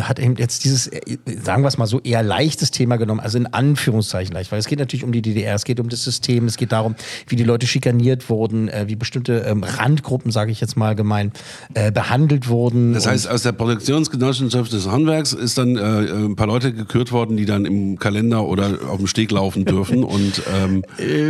hat 0.00 0.18
eben 0.18 0.36
jetzt 0.36 0.64
dieses, 0.64 0.88
äh, 0.88 1.16
sagen 1.42 1.62
wir 1.62 1.68
es 1.68 1.78
mal 1.78 1.86
so, 1.86 2.00
eher 2.00 2.22
leichtes 2.22 2.70
Thema 2.70 2.96
genommen, 2.96 3.20
also 3.20 3.38
in 3.38 3.46
Anführungszeichen 3.46 4.34
leicht, 4.34 4.52
weil 4.52 4.58
es 4.58 4.66
geht 4.66 4.78
natürlich 4.78 5.04
um 5.04 5.12
die 5.12 5.22
DDR, 5.22 5.54
es 5.54 5.64
geht 5.64 5.80
um 5.80 5.88
das 5.88 6.04
System, 6.04 6.46
es 6.46 6.56
geht 6.56 6.72
darum, 6.72 6.94
wie 7.28 7.36
die 7.36 7.44
Leute 7.44 7.66
schikaniert 7.66 8.28
wurden, 8.30 8.68
äh, 8.68 8.84
wie 8.88 8.96
bestimmte 8.96 9.38
ähm, 9.46 9.62
Randgruppen, 9.62 10.30
sage 10.30 10.50
ich 10.52 10.60
jetzt 10.60 10.76
mal 10.76 10.94
gemein, 10.94 11.32
äh, 11.74 11.90
behandelt 11.90 12.48
wurden. 12.48 12.92
Das 12.92 13.06
heißt, 13.06 13.28
aus 13.28 13.42
der 13.42 13.52
Produktionsgenossenschaft 13.52 14.72
des 14.72 14.88
Handwerks 14.88 15.32
ist 15.32 15.58
dann 15.58 15.76
äh, 15.76 15.80
ein 15.80 16.36
paar 16.36 16.46
Leute 16.46 16.72
gekürt 16.72 17.12
worden, 17.12 17.36
die 17.36 17.46
dann 17.46 17.64
im 17.64 17.98
Kalender 17.98 18.44
oder 18.46 18.78
auf 18.88 18.98
dem 18.98 19.06
Steg 19.06 19.30
laufen 19.30 19.64
dürfen 19.64 20.04
und 20.04 20.42
ähm, 20.54 20.82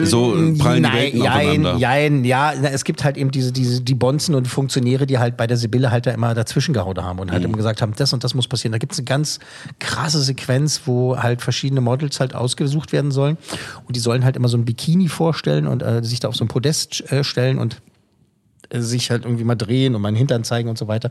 so 0.05 0.33
prallen 0.59 0.83
die 0.83 0.93
Welten 0.93 1.23
aufeinander. 1.23 1.77
Jein, 1.77 2.25
ja, 2.25 2.53
es 2.53 2.85
gibt 2.85 3.05
halt 3.05 3.17
eben 3.17 3.31
diese, 3.31 3.53
diese, 3.53 3.83
die 3.83 3.95
Bonzen 3.95 4.35
und 4.35 4.49
Funktionäre, 4.49 5.07
die 5.07 5.19
halt 5.19 5.37
bei 5.37 5.47
der 5.47 5.57
Sibylle 5.57 5.91
halt 5.91 6.07
da 6.07 6.11
immer 6.11 6.35
dazwischen 6.35 6.73
gehauen 6.75 6.97
haben 7.03 7.19
und 7.19 7.31
halt 7.31 7.43
Mhm. 7.43 7.49
immer 7.49 7.57
gesagt 7.57 7.83
haben, 7.83 7.93
das 7.97 8.13
und 8.13 8.25
das 8.25 8.35
muss 8.35 8.46
passieren. 8.49 8.73
Da 8.73 8.79
gibt 8.79 8.93
es 8.93 8.99
eine 8.99 9.05
ganz 9.05 9.39
krasse 9.79 10.21
Sequenz, 10.21 10.83
wo 10.87 11.17
halt 11.19 11.43
verschiedene 11.43 11.81
Models 11.81 12.21
halt 12.21 12.35
ausgesucht 12.35 12.93
werden 12.93 13.11
sollen 13.11 13.39
und 13.87 13.97
die 13.97 14.01
sollen 14.01 14.25
halt 14.25 14.37
immer 14.37 14.49
so 14.49 14.57
ein 14.57 14.65
Bikini 14.65 15.09
vorstellen 15.09 15.67
und 15.67 15.83
äh, 15.83 16.03
sich 16.05 16.21
da 16.21 16.29
auf 16.29 16.37
so 16.37 16.45
ein 16.45 16.49
Podest 16.49 17.11
äh, 17.13 17.25
stellen 17.25 17.59
und 17.59 17.83
äh, 18.71 18.81
sich 18.81 19.11
halt 19.11 19.25
irgendwie 19.25 19.45
mal 19.45 19.55
drehen 19.55 19.95
und 19.95 20.03
meinen 20.03 20.17
Hintern 20.17 20.45
zeigen 20.45 20.69
und 20.69 20.79
so 20.79 20.89
weiter. 20.89 21.11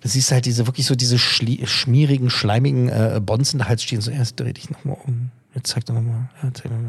Da 0.00 0.08
siehst 0.08 0.30
du 0.30 0.34
halt 0.34 0.46
diese 0.46 0.66
wirklich 0.66 0.86
so 0.86 0.94
diese 0.94 1.18
schmierigen, 1.18 2.30
schleimigen 2.30 2.88
äh, 2.88 3.20
Bonzen 3.24 3.58
da 3.58 3.66
halt 3.66 3.80
stehen, 3.80 4.00
so 4.00 4.10
erst 4.10 4.40
dreh 4.40 4.52
dich 4.52 4.70
nochmal 4.70 4.96
um. 5.06 5.30
Jetzt 5.54 5.70
zeig 5.70 5.86
doch 5.86 5.94
nochmal. 5.94 6.28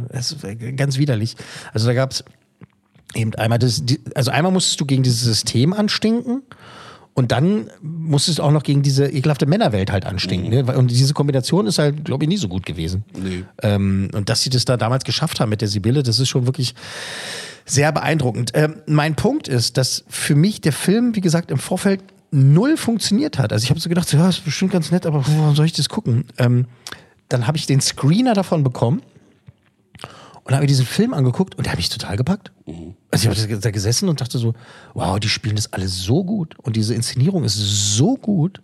Es 0.09 0.31
ist 0.31 0.43
äh, 0.43 0.55
ganz 0.73 0.97
widerlich. 0.97 1.35
Also 1.73 1.87
da 1.87 1.93
gab's 1.93 2.23
eben 3.15 3.33
einmal 3.35 3.59
das, 3.59 3.83
also 4.15 4.31
einmal 4.31 4.51
musstest 4.51 4.79
du 4.79 4.85
gegen 4.85 5.03
dieses 5.03 5.21
System 5.21 5.73
anstinken. 5.73 6.43
Und 7.19 7.33
dann 7.33 7.69
musstest 7.81 8.39
du 8.39 8.43
auch 8.43 8.51
noch 8.51 8.63
gegen 8.63 8.81
diese 8.81 9.05
ekelhafte 9.05 9.45
Männerwelt 9.45 9.91
halt 9.91 10.05
anstinken. 10.05 10.49
Ne? 10.49 10.63
Und 10.77 10.89
diese 10.89 11.13
Kombination 11.13 11.67
ist 11.67 11.77
halt, 11.77 12.05
glaube 12.05 12.23
ich, 12.23 12.29
nie 12.29 12.37
so 12.37 12.47
gut 12.47 12.65
gewesen. 12.65 13.03
Nee. 13.13 13.43
Ähm, 13.61 14.09
und 14.13 14.29
dass 14.29 14.41
sie 14.41 14.49
das 14.49 14.63
da 14.63 14.77
damals 14.77 15.03
geschafft 15.03 15.41
haben 15.41 15.49
mit 15.49 15.59
der 15.59 15.67
Sibylle, 15.67 16.01
das 16.01 16.17
ist 16.19 16.29
schon 16.29 16.45
wirklich 16.45 16.75
sehr 17.65 17.91
beeindruckend. 17.91 18.51
Ähm, 18.53 18.75
mein 18.85 19.15
Punkt 19.15 19.49
ist, 19.49 19.75
dass 19.75 20.05
für 20.07 20.33
mich 20.33 20.61
der 20.61 20.71
Film, 20.71 21.13
wie 21.13 21.19
gesagt, 21.19 21.51
im 21.51 21.57
Vorfeld 21.57 21.99
null 22.31 22.77
funktioniert 22.77 23.37
hat. 23.37 23.51
Also 23.51 23.65
ich 23.65 23.69
habe 23.69 23.81
so 23.81 23.89
gedacht, 23.89 24.07
so, 24.07 24.15
ja, 24.15 24.29
ist 24.29 24.45
bestimmt 24.45 24.71
ganz 24.71 24.89
nett, 24.89 25.05
aber 25.05 25.27
warum 25.27 25.55
soll 25.57 25.65
ich 25.65 25.73
das 25.73 25.89
gucken? 25.89 26.23
Ähm, 26.37 26.67
dann 27.27 27.47
habe 27.47 27.57
ich 27.57 27.65
den 27.65 27.81
Screener 27.81 28.33
davon 28.33 28.63
bekommen 28.63 29.01
und 30.49 30.55
habe 30.55 30.63
mir 30.63 30.67
diesen 30.67 30.87
Film 30.87 31.13
angeguckt 31.13 31.55
und 31.55 31.65
der 31.65 31.73
hat 31.73 31.77
mich 31.77 31.89
total 31.89 32.17
gepackt. 32.17 32.51
Also 33.11 33.29
ich 33.29 33.39
habe 33.39 33.59
da 33.59 33.69
gesessen 33.69 34.09
und 34.09 34.19
dachte 34.19 34.39
so, 34.39 34.55
wow, 34.95 35.19
die 35.19 35.29
spielen 35.29 35.55
das 35.55 35.71
alles 35.73 36.01
so 36.01 36.23
gut 36.23 36.57
und 36.57 36.75
diese 36.75 36.95
Inszenierung 36.95 37.43
ist 37.43 37.55
so 37.55 38.15
gut. 38.17 38.59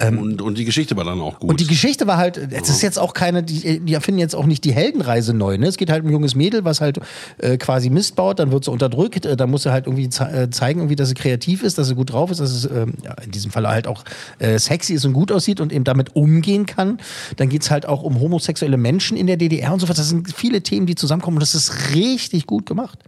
Und, 0.00 0.40
und 0.40 0.58
die 0.58 0.64
Geschichte 0.64 0.96
war 0.96 1.04
dann 1.04 1.20
auch 1.20 1.40
gut. 1.40 1.50
Und 1.50 1.60
die 1.60 1.66
Geschichte 1.66 2.06
war 2.06 2.18
halt, 2.18 2.36
es 2.36 2.68
ist 2.68 2.82
jetzt 2.82 2.98
auch 2.98 3.14
keine, 3.14 3.42
die, 3.42 3.80
die 3.80 3.94
erfinden 3.94 4.20
jetzt 4.20 4.36
auch 4.36 4.46
nicht 4.46 4.64
die 4.64 4.72
Heldenreise 4.72 5.34
neu. 5.34 5.58
Ne? 5.58 5.66
Es 5.66 5.76
geht 5.76 5.90
halt 5.90 6.02
um 6.02 6.08
ein 6.08 6.12
junges 6.12 6.36
Mädel, 6.36 6.64
was 6.64 6.80
halt 6.80 7.00
äh, 7.38 7.56
quasi 7.56 7.90
Mist 7.90 8.14
baut, 8.14 8.38
dann 8.38 8.52
wird 8.52 8.64
sie 8.64 8.70
unterdrückt, 8.70 9.26
äh, 9.26 9.36
dann 9.36 9.50
muss 9.50 9.64
sie 9.64 9.72
halt 9.72 9.86
irgendwie 9.86 10.08
ze 10.08 10.24
äh, 10.24 10.50
zeigen, 10.50 10.80
irgendwie, 10.80 10.94
dass 10.94 11.08
sie 11.08 11.14
kreativ 11.14 11.64
ist, 11.64 11.78
dass 11.78 11.88
sie 11.88 11.96
gut 11.96 12.12
drauf 12.12 12.30
ist, 12.30 12.40
dass 12.40 12.52
es 12.52 12.64
ähm, 12.64 12.94
ja, 13.02 13.14
in 13.24 13.32
diesem 13.32 13.50
Fall 13.50 13.66
halt 13.66 13.88
auch 13.88 14.04
äh, 14.38 14.58
sexy 14.58 14.94
ist 14.94 15.04
und 15.04 15.14
gut 15.14 15.32
aussieht 15.32 15.60
und 15.60 15.72
eben 15.72 15.84
damit 15.84 16.14
umgehen 16.14 16.66
kann. 16.66 16.98
Dann 17.36 17.48
geht's 17.48 17.70
halt 17.70 17.86
auch 17.86 18.02
um 18.02 18.20
homosexuelle 18.20 18.76
Menschen 18.76 19.16
in 19.16 19.26
der 19.26 19.36
DDR 19.36 19.72
und 19.72 19.80
so 19.80 19.88
was. 19.88 19.96
Das 19.96 20.08
sind 20.08 20.32
viele 20.32 20.62
Themen, 20.62 20.86
die 20.86 20.94
zusammenkommen 20.94 21.38
und 21.38 21.42
das 21.42 21.56
ist 21.56 21.94
richtig 21.94 22.46
gut 22.46 22.66
gemacht. 22.66 23.00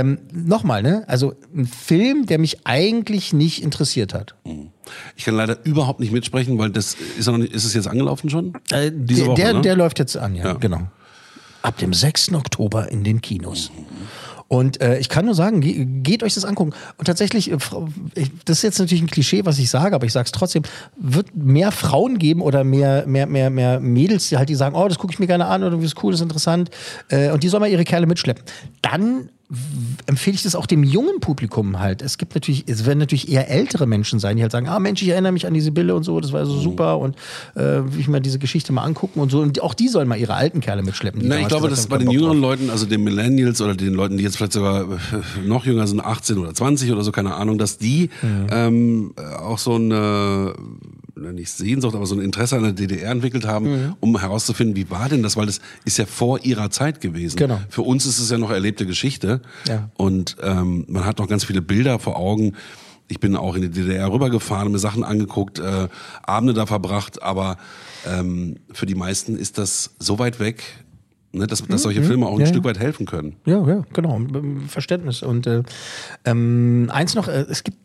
Ähm, 0.00 0.18
Nochmal, 0.32 0.82
ne? 0.82 1.04
Also 1.06 1.34
ein 1.54 1.66
Film, 1.66 2.26
der 2.26 2.38
mich 2.38 2.66
eigentlich 2.66 3.32
nicht 3.32 3.62
interessiert 3.62 4.14
hat. 4.14 4.34
ich 5.16 5.24
kann 5.24 5.34
leider 5.36 5.58
überhaupt 5.64 6.00
nicht 6.00 6.12
mitsprechen, 6.12 6.58
weil 6.58 6.70
das 6.70 6.96
ist, 7.18 7.26
noch 7.26 7.38
nicht, 7.38 7.52
ist 7.52 7.64
es 7.64 7.74
jetzt 7.74 7.88
angelaufen 7.88 8.30
schon? 8.30 8.54
Äh, 8.70 8.90
Diese 8.94 9.20
der, 9.22 9.26
Woche, 9.30 9.40
der, 9.40 9.52
ne? 9.54 9.60
der 9.62 9.76
läuft 9.76 9.98
jetzt 9.98 10.16
an, 10.16 10.34
ja, 10.34 10.44
Ja. 10.46 10.52
genau. 10.54 10.82
Ab 11.62 11.78
dem 11.78 11.94
6. 11.94 12.34
Oktober 12.34 12.90
in 12.90 13.04
den 13.04 13.22
Kinos. 13.22 13.70
Und 14.48 14.80
äh, 14.82 14.98
ich 14.98 15.08
kann 15.08 15.24
nur 15.24 15.34
sagen, 15.34 15.62
ge 15.62 15.86
geht 15.86 16.22
euch 16.22 16.34
das 16.34 16.44
angucken. 16.44 16.72
Und 16.98 17.06
tatsächlich, 17.06 17.50
äh, 17.50 17.56
das 18.44 18.58
ist 18.58 18.62
jetzt 18.62 18.78
natürlich 18.78 19.02
ein 19.02 19.08
Klischee, 19.08 19.46
was 19.46 19.58
ich 19.58 19.70
sage, 19.70 19.94
aber 19.94 20.04
ich 20.04 20.12
sage 20.12 20.26
es 20.26 20.32
trotzdem, 20.32 20.62
wird 20.96 21.34
mehr 21.34 21.72
Frauen 21.72 22.18
geben 22.18 22.42
oder 22.42 22.62
mehr, 22.64 23.06
mehr, 23.06 23.26
mehr, 23.26 23.48
mehr 23.48 23.80
Mädels, 23.80 24.28
die 24.28 24.36
halt 24.36 24.50
die 24.50 24.54
sagen, 24.54 24.76
oh, 24.76 24.86
das 24.86 24.98
gucke 24.98 25.14
ich 25.14 25.18
mir 25.18 25.26
gerne 25.26 25.46
an 25.46 25.64
oder 25.64 25.80
wie 25.80 25.86
ist 25.86 26.02
cool, 26.02 26.12
das 26.12 26.20
ist 26.20 26.24
interessant. 26.24 26.70
Äh, 27.08 27.30
und 27.30 27.42
die 27.42 27.48
sollen 27.48 27.62
mal 27.62 27.70
ihre 27.70 27.84
Kerle 27.84 28.06
mitschleppen. 28.06 28.44
Dann 28.82 29.30
empfehle 30.06 30.34
ich 30.34 30.42
das 30.42 30.54
auch 30.54 30.66
dem 30.66 30.82
jungen 30.82 31.20
Publikum 31.20 31.80
halt. 31.80 32.02
Es 32.02 32.18
gibt 32.18 32.34
natürlich, 32.34 32.64
es 32.66 32.86
werden 32.86 32.98
natürlich 32.98 33.30
eher 33.30 33.50
ältere 33.50 33.86
Menschen 33.86 34.18
sein, 34.18 34.36
die 34.36 34.42
halt 34.42 34.52
sagen, 34.52 34.68
ah 34.68 34.78
Mensch, 34.78 35.02
ich 35.02 35.08
erinnere 35.08 35.32
mich 35.32 35.46
an 35.46 35.54
die 35.54 35.60
Sibylle 35.60 35.94
und 35.94 36.02
so, 36.04 36.20
das 36.20 36.32
war 36.32 36.44
so 36.46 36.58
super 36.60 36.98
und 36.98 37.16
äh, 37.54 37.60
will 37.60 38.00
ich 38.00 38.08
mir 38.08 38.20
diese 38.20 38.38
Geschichte 38.38 38.72
mal 38.72 38.82
angucken 38.82 39.20
und 39.20 39.30
so. 39.30 39.40
Und 39.40 39.60
auch 39.62 39.74
die 39.74 39.88
sollen 39.88 40.08
mal 40.08 40.18
ihre 40.18 40.34
alten 40.34 40.60
Kerle 40.60 40.82
mitschleppen. 40.82 41.22
Na, 41.24 41.40
ich 41.40 41.48
glaube, 41.48 41.68
dass 41.68 41.86
bei 41.86 41.98
den 41.98 42.10
jüngeren. 42.10 42.40
Leuten, 42.40 42.70
also 42.70 42.84
den 42.84 43.04
Millennials 43.04 43.60
oder 43.60 43.74
den 43.74 43.94
Leuten, 43.94 44.18
die 44.18 44.24
jetzt 44.24 44.36
vielleicht 44.36 44.52
sogar 44.52 44.86
noch 45.44 45.64
jünger 45.64 45.86
sind, 45.86 46.00
18 46.00 46.38
oder 46.38 46.52
20 46.52 46.92
oder 46.92 47.02
so, 47.02 47.12
keine 47.12 47.34
Ahnung, 47.34 47.58
dass 47.58 47.78
die 47.78 48.10
ähm, 48.50 49.14
äh, 49.16 49.36
auch 49.36 49.58
so 49.58 49.74
eine, 49.74 50.54
nicht 51.32 51.50
Sehnsucht, 51.50 51.94
aber 51.94 52.06
so 52.06 52.14
ein 52.14 52.20
Interesse 52.20 52.56
an 52.56 52.62
der 52.64 52.72
DDR 52.72 53.10
entwickelt 53.10 53.46
haben, 53.46 53.94
um 54.00 54.18
herauszufinden, 54.18 54.76
wie 54.76 54.90
war 54.90 55.08
denn 55.08 55.22
das, 55.22 55.36
weil 55.36 55.46
das 55.46 55.60
ist 55.84 55.98
ja 55.98 56.06
vor 56.06 56.44
ihrer 56.44 56.70
Zeit 56.70 57.00
gewesen. 57.00 57.36
Genau. 57.36 57.60
Für 57.68 57.82
uns 57.82 58.06
ist 58.06 58.18
es 58.18 58.30
ja 58.30 58.38
noch 58.38 58.50
erlebte 58.50 58.86
Geschichte 58.86 59.40
Ja. 59.68 59.90
und 59.96 60.36
ähm, 60.42 60.84
man 60.88 61.04
hat 61.04 61.18
noch 61.18 61.28
ganz 61.28 61.44
viele 61.44 61.62
Bilder 61.62 61.98
vor 61.98 62.16
Augen. 62.16 62.52
Ich 63.08 63.20
bin 63.20 63.36
auch 63.36 63.54
in 63.54 63.62
die 63.62 63.68
DDR 63.70 64.10
rübergefahren, 64.12 64.72
mir 64.72 64.78
Sachen 64.78 65.04
angeguckt, 65.04 65.58
äh, 65.58 65.88
Abende 66.22 66.54
da 66.54 66.66
verbracht, 66.66 67.22
aber 67.22 67.58
ähm, 68.06 68.56
für 68.72 68.86
die 68.86 68.94
meisten 68.94 69.36
ist 69.36 69.58
das 69.58 69.94
so 69.98 70.18
weit 70.18 70.40
weg, 70.40 70.62
ne, 71.32 71.46
dass, 71.46 71.62
dass 71.66 71.82
solche 71.82 72.02
Filme 72.02 72.26
auch 72.26 72.30
ein 72.32 72.36
Mhm. 72.36 72.40
Ja, 72.40 72.46
Stück 72.46 72.64
ja. 72.64 72.70
weit 72.70 72.78
helfen 72.78 73.04
können. 73.06 73.36
Ja, 73.44 73.66
ja, 73.66 73.82
genau. 73.92 74.20
Verständnis. 74.68 75.22
Und 75.22 75.46
äh, 75.46 75.62
ähm, 76.24 76.88
eins 76.92 77.14
noch, 77.14 77.28
äh, 77.28 77.44
es 77.50 77.62
gibt 77.64 77.76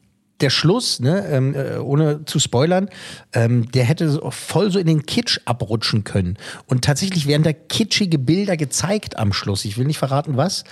der 0.42 0.50
Schluss, 0.50 1.00
ne, 1.00 1.26
ähm, 1.28 1.56
äh, 1.56 1.78
ohne 1.78 2.26
zu 2.26 2.40
spoilern, 2.40 2.90
ähm, 3.34 3.70
der 3.72 3.84
hätte 3.84 4.22
voll 4.32 4.72
so 4.72 4.80
in 4.80 4.88
den 4.88 5.06
Kitsch 5.06 5.40
abrutschen 5.46 6.04
können. 6.04 6.38
Und 6.68 6.84
tatsächlich 6.84 7.28
werden 7.28 7.44
da 7.44 7.54
kitschige 7.54 8.20
Bilder 8.20 8.58
gezeigt 8.58 9.18
am 9.18 9.34
Schluss. 9.34 9.66
Ich 9.66 9.78
will 9.78 9.86
nicht 9.86 10.00
verraten, 10.00 10.38
was. 10.38 10.64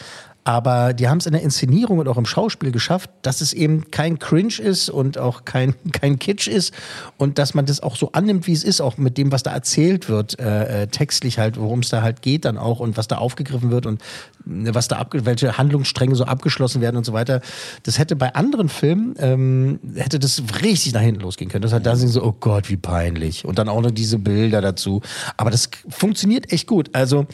Aber 0.48 0.94
die 0.94 1.10
haben 1.10 1.18
es 1.18 1.26
in 1.26 1.34
der 1.34 1.42
Inszenierung 1.42 2.00
und 2.00 2.08
auch 2.08 2.16
im 2.16 2.26
Schauspiel 2.26 2.72
geschafft, 2.72 3.10
dass 3.22 3.42
es 3.42 3.52
eben 3.52 3.92
kein 3.92 4.18
Cringe 4.18 4.54
ist 4.62 4.90
und 4.90 5.18
auch 5.18 5.44
kein, 5.44 5.76
kein 5.92 6.20
Kitsch 6.20 6.48
ist 6.48 6.74
und 7.18 7.38
dass 7.38 7.54
man 7.54 7.66
das 7.66 7.84
auch 7.84 7.98
so 7.98 8.14
annimmt, 8.14 8.48
wie 8.48 8.54
es 8.54 8.64
ist, 8.64 8.80
auch 8.80 8.96
mit 8.96 9.18
dem, 9.18 9.34
was 9.34 9.44
da 9.44 9.52
erzählt 9.52 10.08
wird, 10.08 10.40
äh, 10.40 10.84
äh, 10.84 10.88
textlich 10.88 11.38
halt, 11.38 11.60
worum 11.60 11.80
es 11.80 11.90
da 11.90 12.02
halt 12.02 12.22
geht 12.22 12.46
dann 12.46 12.58
auch 12.58 12.80
und 12.80 12.96
was 12.96 13.10
da 13.10 13.18
aufgegriffen 13.18 13.72
wird 13.72 13.86
und 13.86 14.02
äh, 14.46 14.74
was 14.74 14.88
da 14.88 15.00
abge 15.00 15.26
welche 15.26 15.58
Handlungsstränge 15.58 16.16
so 16.16 16.24
abgeschlossen 16.24 16.80
werden 16.80 16.96
und 16.96 17.06
so 17.06 17.12
weiter. 17.12 17.42
Das 17.84 18.00
hätte 18.00 18.16
bei 18.16 18.34
anderen 18.34 18.70
Filmen, 18.70 19.16
ähm, 19.20 19.82
hätte 19.96 20.18
das 20.18 20.42
richtig 20.64 20.94
nach 20.94 21.02
hinten 21.02 21.20
losgehen 21.20 21.52
können. 21.52 21.64
Das 21.64 21.74
hat 21.74 21.86
da 21.86 21.98
sind 21.98 22.08
so, 22.08 22.24
oh 22.24 22.36
Gott, 22.40 22.70
wie 22.70 22.78
peinlich. 22.78 23.44
Und 23.44 23.60
dann 23.60 23.68
auch 23.68 23.82
noch 23.82 23.92
diese 23.92 24.18
Bilder 24.18 24.62
dazu. 24.62 25.02
Aber 25.36 25.52
das 25.52 25.70
funktioniert 25.90 26.54
echt 26.54 26.68
gut. 26.68 26.92
Also, 26.94 27.28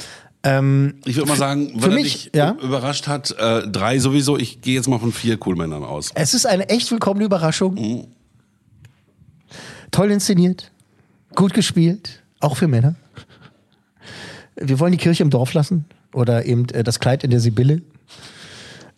ähm, 0.44 0.96
Ich 1.06 1.16
würde 1.16 1.30
mal 1.30 1.38
sagen, 1.38 1.72
wenn 1.76 1.92
er 1.92 1.96
mich, 1.96 2.24
dich 2.24 2.32
ja. 2.36 2.52
überrascht 2.62 3.08
hat, 3.08 3.32
äh, 3.38 3.68
drei 3.68 4.00
sowieso. 4.00 4.38
Ich 4.38 4.62
gehe 4.62 4.76
jetzt 4.76 4.88
mal 4.88 5.00
von 5.00 5.12
vier 5.12 5.38
Coolmännern 5.38 5.84
aus. 5.84 6.12
Es 6.16 6.34
ist 6.34 6.46
eine 6.46 6.70
echt 6.70 6.92
willkommene 6.92 7.26
Überraschung. 7.26 8.08
Toll 9.92 10.12
inszeniert, 10.12 10.72
gut 11.36 11.54
gespielt, 11.54 12.24
auch 12.40 12.58
für 12.58 12.68
Männer. 12.68 12.96
Wir 14.56 14.80
wollen 14.80 14.92
die 14.92 14.98
Kirche 14.98 15.24
im 15.24 15.30
Dorf 15.30 15.54
lassen 15.54 15.86
oder 16.14 16.46
eben 16.46 16.68
äh, 16.70 16.84
das 16.84 17.00
Kleid 17.00 17.24
in 17.24 17.32
der 17.32 17.40
Sibylle. 17.40 17.82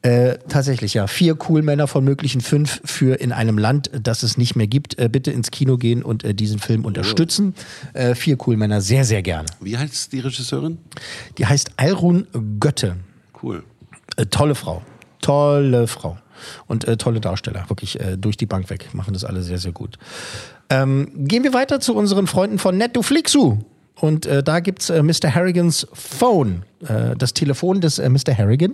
Äh, 0.06 0.38
tatsächlich, 0.48 0.94
ja. 0.94 1.08
Vier 1.08 1.36
cool 1.50 1.64
Männer 1.64 1.88
von 1.88 2.04
möglichen 2.04 2.40
fünf 2.40 2.80
für 2.86 3.20
in 3.20 3.32
einem 3.32 3.58
Land, 3.58 3.90
das 4.00 4.22
es 4.22 4.38
nicht 4.38 4.56
mehr 4.56 4.68
gibt. 4.68 5.00
Äh, 5.00 5.10
bitte 5.10 5.32
ins 5.32 5.50
Kino 5.50 5.78
gehen 5.78 6.04
und 6.04 6.24
äh, 6.24 6.36
diesen 6.36 6.60
Film 6.60 6.86
unterstützen. 6.86 7.56
Äh, 7.94 8.14
vier 8.14 8.38
cool 8.46 8.56
Männer, 8.56 8.82
sehr, 8.82 9.04
sehr 9.04 9.24
gerne. 9.24 9.48
Wie 9.62 9.76
heißt 9.76 10.14
die 10.14 10.20
Regisseurin? 10.20 10.78
Die 11.40 11.48
heißt 11.48 11.72
Alrun 11.78 12.28
Götte. 12.60 12.98
Cool. 13.42 13.64
Äh, 14.16 14.28
tolle 14.28 14.54
Frau. 14.54 14.84
Tolle 15.22 15.88
Frau. 15.88 16.20
Und 16.68 16.88
äh, 16.88 16.98
tolle 16.98 17.20
Darsteller. 17.20 17.68
Wirklich 17.70 18.00
äh, 18.00 18.16
durch 18.16 18.38
die 18.38 18.46
Bank 18.46 18.70
weg. 18.70 18.94
Machen 18.94 19.16
das 19.16 19.24
alle 19.24 19.42
sehr, 19.42 19.58
sehr 19.58 19.72
gut. 19.72 19.98
Ähm, 20.70 21.10
gehen 21.16 21.44
wir 21.44 21.54
weiter 21.54 21.80
zu 21.80 21.96
unseren 21.96 22.28
Freunden 22.28 22.60
von 22.60 22.78
Netflixu. 22.78 23.58
Und 24.00 24.26
äh, 24.26 24.44
da 24.44 24.60
gibt's 24.60 24.90
äh, 24.90 25.02
Mr. 25.02 25.34
Harrigans 25.34 25.88
Phone. 25.94 26.64
Äh, 26.86 27.16
das 27.18 27.34
Telefon 27.34 27.80
des 27.80 27.98
äh, 27.98 28.10
Mr. 28.10 28.38
Harrigan. 28.38 28.74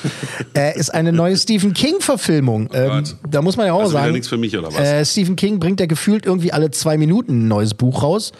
äh, 0.56 0.76
ist 0.78 0.90
eine 0.92 1.12
neue 1.12 1.36
Stephen 1.36 1.72
King-Verfilmung. 1.72 2.68
ähm, 2.72 2.88
Gott. 2.88 3.16
da 3.30 3.42
muss 3.42 3.56
man 3.56 3.66
ja 3.66 3.72
auch 3.74 3.80
Also 3.80 3.92
sagen. 3.92 4.12
nichts 4.12 4.28
für 4.28 4.36
mich, 4.38 4.56
oder 4.58 4.68
was? 4.68 4.78
Äh, 4.78 5.04
Stephen 5.04 5.36
King 5.36 5.60
bringt 5.60 5.78
ja 5.78 5.86
gefühlt 5.86 6.26
irgendwie 6.26 6.52
alle 6.52 6.70
zwei 6.72 6.98
Minuten 6.98 7.44
ein 7.44 7.48
neues 7.48 7.74
Buch 7.74 8.02
raus. 8.02 8.32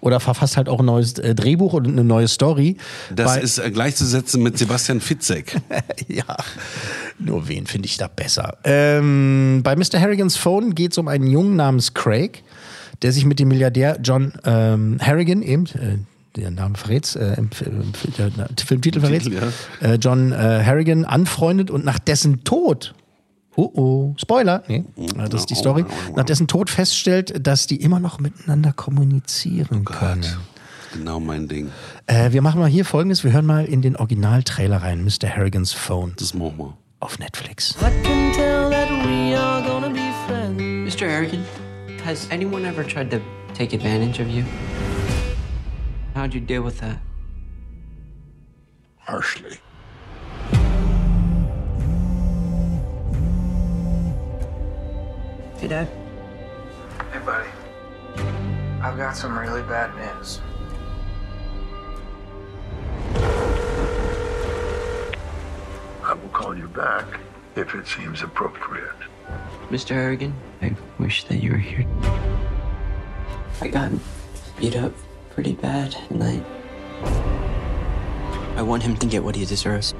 Oder 0.00 0.20
verfasst 0.20 0.56
halt 0.56 0.68
auch 0.68 0.78
ein 0.78 0.86
neues 0.86 1.14
Drehbuch 1.14 1.72
und 1.72 1.88
eine 1.88 2.04
neue 2.04 2.28
Story. 2.28 2.76
Das 3.12 3.34
Bei- 3.34 3.40
ist 3.40 3.60
gleichzusetzen 3.74 4.40
mit 4.44 4.56
Sebastian 4.56 5.00
Fitzek. 5.00 5.56
ja, 6.08 6.36
nur 7.18 7.48
wen 7.48 7.66
finde 7.66 7.86
ich 7.86 7.96
da 7.96 8.06
besser? 8.06 8.58
Ähm, 8.62 9.60
bei 9.64 9.74
Mr. 9.74 9.98
Harrigans 10.00 10.36
Phone 10.36 10.76
geht 10.76 10.92
es 10.92 10.98
um 10.98 11.08
einen 11.08 11.26
Jungen 11.26 11.56
namens 11.56 11.94
Craig, 11.94 12.44
der 13.02 13.12
sich 13.12 13.24
mit 13.24 13.38
dem 13.38 13.48
Milliardär 13.48 13.98
John 14.02 14.32
ähm, 14.44 14.98
Harrigan, 15.00 15.42
eben, 15.42 15.66
äh, 15.66 15.98
der 16.36 16.50
Name 16.50 16.76
verrät's, 16.76 17.16
äh, 17.16 17.36
der 18.18 18.30
Filmtitel 18.64 19.00
verrät's, 19.00 19.24
Titel, 19.24 19.52
äh, 19.80 19.94
John 19.94 20.32
äh, 20.32 20.36
Harrigan 20.64 21.04
anfreundet 21.04 21.70
und 21.70 21.84
nach 21.84 21.98
dessen 21.98 22.44
Tod 22.44 22.94
Oh 23.56 23.72
oh, 23.74 24.14
Spoiler, 24.16 24.62
nee, 24.68 24.84
äh, 24.96 25.28
das 25.28 25.40
ist 25.40 25.50
die 25.50 25.56
Story. 25.56 25.84
Nach 26.14 26.22
dessen 26.24 26.46
Tod 26.46 26.70
feststellt, 26.70 27.44
dass 27.44 27.66
die 27.66 27.82
immer 27.82 27.98
noch 27.98 28.20
miteinander 28.20 28.72
kommunizieren 28.72 29.84
können. 29.84 30.24
Genau 30.92 31.18
mein 31.18 31.48
Ding. 31.48 31.68
Äh, 32.06 32.30
wir 32.30 32.40
machen 32.40 32.60
mal 32.60 32.68
hier 32.68 32.84
folgendes: 32.84 33.24
Wir 33.24 33.32
hören 33.32 33.46
mal 33.46 33.64
in 33.64 33.82
den 33.82 33.96
Originaltrailer 33.96 34.76
rein, 34.76 35.02
Mr. 35.02 35.28
Harrigans 35.28 35.72
Phone 35.72 36.12
Das 36.18 36.34
machen 36.34 36.54
wir. 36.56 36.74
auf 37.00 37.18
Netflix. 37.18 37.74
I 37.80 37.90
can 38.06 38.32
tell 38.32 38.70
that 38.70 38.88
we 39.04 39.36
are 39.36 39.60
gonna 39.66 39.88
be 39.88 40.08
friends. 40.28 40.62
Mr. 40.94 41.10
Harrigan, 41.10 41.40
has 42.08 42.26
anyone 42.30 42.64
ever 42.64 42.82
tried 42.82 43.10
to 43.10 43.20
take 43.52 43.74
advantage 43.74 44.18
of 44.18 44.30
you? 44.30 44.42
How'd 46.14 46.32
you 46.32 46.40
deal 46.40 46.62
with 46.62 46.78
that? 46.80 46.98
harshly. 49.00 49.58
Hey, 55.58 55.68
Dad. 55.68 55.88
Hey, 57.12 57.18
buddy. 57.26 57.48
I've 58.82 58.96
got 58.96 59.14
some 59.14 59.38
really 59.38 59.62
bad 59.62 59.94
news. 59.96 60.40
I 66.02 66.14
will 66.14 66.28
call 66.30 66.56
you 66.56 66.68
back 66.68 67.06
if 67.56 67.74
it 67.74 67.86
seems 67.86 68.22
appropriate. 68.22 68.96
Mr. 69.70 69.90
Harrigan, 69.90 70.34
I 70.62 70.74
wish 70.98 71.24
that 71.24 71.42
you 71.42 71.50
were 71.50 71.58
here. 71.58 71.86
I 73.60 73.68
got 73.68 73.92
beat 74.58 74.74
up 74.76 74.94
pretty 75.28 75.52
bad, 75.52 75.94
and 76.08 76.24
I. 76.24 76.42
I 78.56 78.62
want 78.62 78.82
him 78.82 78.96
to 78.96 79.06
get 79.06 79.22
what 79.22 79.36
he 79.36 79.44
deserves. 79.44 79.94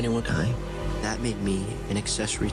Anyone 0.00 0.22
dying, 0.22 0.54
that 1.02 1.20
made 1.20 1.36
me 1.44 1.60
an 1.90 1.96
accessory. 1.96 2.50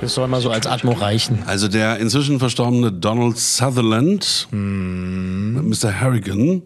Das 0.00 0.14
soll 0.14 0.26
mal 0.28 0.40
so 0.40 0.50
als 0.50 0.66
Atmo 0.66 0.92
reichen. 0.92 1.42
Also 1.46 1.68
der 1.68 1.98
inzwischen 1.98 2.38
verstorbene 2.38 2.90
Donald 2.90 3.38
Sutherland, 3.38 4.48
Mr. 4.50 6.00
Harrigan, 6.00 6.62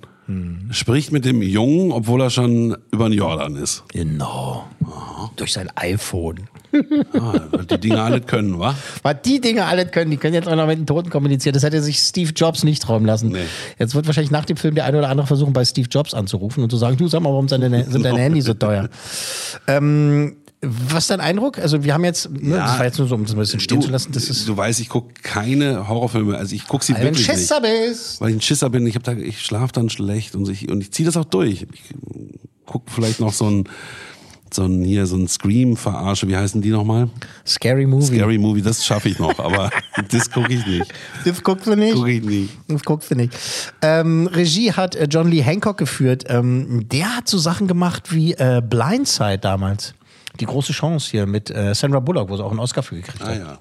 spricht 0.71 1.11
mit 1.11 1.25
dem 1.25 1.41
Jungen, 1.41 1.91
obwohl 1.91 2.21
er 2.21 2.31
schon 2.31 2.77
über 2.91 3.09
den 3.09 3.17
Jordan 3.17 3.57
ist. 3.57 3.85
Genau. 3.89 4.69
Durch 5.37 5.53
sein 5.55 5.71
iPhone. 5.75 6.49
Ah, 7.15 7.41
weil 7.51 7.65
die 7.65 7.79
Dinge 7.79 8.03
alle 8.03 8.21
können, 8.21 8.59
wa? 8.59 8.75
Was 9.03 9.17
die 9.25 9.41
Dinge 9.41 9.65
alle 9.65 9.87
können, 9.87 10.11
die 10.11 10.19
können 10.19 10.35
jetzt 10.35 10.49
auch 10.49 10.57
noch 10.57 10.67
mit 10.67 10.79
den 10.79 10.87
Toten 10.87 11.09
kommunizieren. 11.09 11.55
Das 11.55 11.63
hätte 11.63 11.83
sich 11.83 11.99
Steve 11.99 12.33
Jobs 12.35 12.63
nicht 12.63 12.83
träumen 12.83 13.07
lassen. 13.07 13.31
Nee. 13.31 13.39
Jetzt 13.79 13.95
wird 13.95 14.07
wahrscheinlich 14.07 14.31
nach 14.31 14.45
dem 14.45 14.59
Film 14.59 14.75
der 14.75 14.85
eine 14.85 14.99
oder 14.99 15.09
andere 15.09 15.27
versuchen, 15.27 15.55
bei 15.55 15.65
Steve 15.65 15.89
Jobs 15.91 16.13
anzurufen 16.13 16.63
und 16.63 16.71
zu 16.71 16.77
sagen, 16.77 16.99
du 16.99 17.09
sag 17.09 17.21
mal, 17.21 17.31
warum 17.31 17.49
sind 17.49 17.63
deine, 17.63 17.85
sind 17.85 18.05
deine 18.05 18.21
Handys 18.21 18.45
so 18.45 18.55
teuer? 18.55 18.89
ähm, 19.67 20.37
was 20.61 21.05
ist 21.05 21.11
dein 21.11 21.21
Eindruck? 21.21 21.59
Also 21.59 21.85
wir 21.85 21.95
haben 21.95 22.05
jetzt, 22.05 22.31
ne, 22.31 22.57
Ja. 22.57 22.67
das 22.67 22.79
war 22.79 22.85
jetzt 22.85 22.99
nur 22.99 23.07
so, 23.07 23.15
um 23.15 23.23
das 23.25 23.33
ein 23.33 23.39
bisschen 23.39 23.61
stehen 23.61 23.79
Du, 23.81 23.87
zu 23.87 23.93
lassen, 23.93 24.11
das 24.13 24.29
ist, 24.29 24.49
du 24.49 24.57
weißt, 24.57 24.81
ich 24.81 24.89
gucke 24.89 25.13
keine 25.23 25.89
Horrorfilme. 25.89 26.37
Also 26.37 26.55
ich 26.57 26.67
gucke 26.67 26.85
sie 26.85 26.93
du 26.95 26.99
ein 26.99 27.05
wirklich 27.05 27.29
nicht. 27.29 27.39
Schisser 27.39 27.61
bist. 27.61 28.21
Weil 28.21 28.31
ich 28.31 28.37
ein 28.37 28.41
Schisser 28.41 28.69
bin, 28.71 28.87
ich, 28.87 28.97
hab 28.97 29.05
da, 29.05 29.13
ich 29.13 29.41
schlafe 29.41 29.73
dann 29.73 29.89
schlecht 29.89 30.35
und 30.35 30.49
ich, 30.49 30.69
und 30.69 30.81
ich 30.81 30.91
ziehe 30.93 31.07
das 31.07 31.17
auch 31.17 31.25
durch. 31.27 31.63
Ich 31.63 31.69
guck 32.67 32.91
vielleicht 32.91 33.21
noch 33.21 33.33
so 33.33 33.49
ein, 33.49 33.65
so 34.53 34.65
ein 34.65 34.83
hier 34.83 35.07
so 35.07 35.15
ein 35.17 35.29
Scream-Verarsche, 35.29 36.27
wie 36.27 36.37
heißen 36.37 36.61
die 36.63 36.71
nochmal? 36.71 37.09
Scary 37.47 37.87
Movie. 37.87 38.17
Scary 38.17 38.39
Movie, 38.39 38.63
das 38.63 38.85
schaffe 38.85 39.11
ich 39.11 39.19
noch, 39.19 39.39
aber 39.39 39.71
das 40.11 40.31
gucke 40.31 40.53
ich 40.53 40.67
nicht. 40.67 40.93
Das 41.25 41.43
guckst 41.43 41.67
du 41.67 41.77
nicht? 41.77 41.95
Gucke 41.95 42.11
ich 42.13 42.25
nicht. 42.25 42.51
Das 42.67 42.83
guckst 42.83 43.11
du 43.11 43.15
nicht. 43.15 43.33
Ähm, 43.83 44.27
Regie 44.27 44.73
hat 44.73 44.97
äh, 44.97 45.07
John 45.09 45.31
Lee 45.31 45.43
Hancock 45.43 45.77
geführt. 45.77 46.25
Ähm, 46.29 46.89
der 46.89 47.15
hat 47.17 47.29
so 47.29 47.39
Sachen 47.39 47.69
gemacht 47.69 48.13
wie 48.13 48.33
äh, 48.35 48.61
Blindside 48.67 49.39
damals. 49.39 49.95
Die 50.41 50.47
große 50.47 50.73
Chance 50.73 51.11
hier 51.11 51.27
mit 51.27 51.51
äh, 51.51 51.75
Sandra 51.75 52.01
Bullock, 52.01 52.29
wo 52.29 52.37
sie 52.37 52.45
auch 52.45 52.51
einen 52.51 52.61
Oscar 52.61 52.83
für 52.83 52.97
gekriegt 52.97 53.23
Ah 53.23 53.29
hat. 53.29 53.39
ja. 53.39 53.59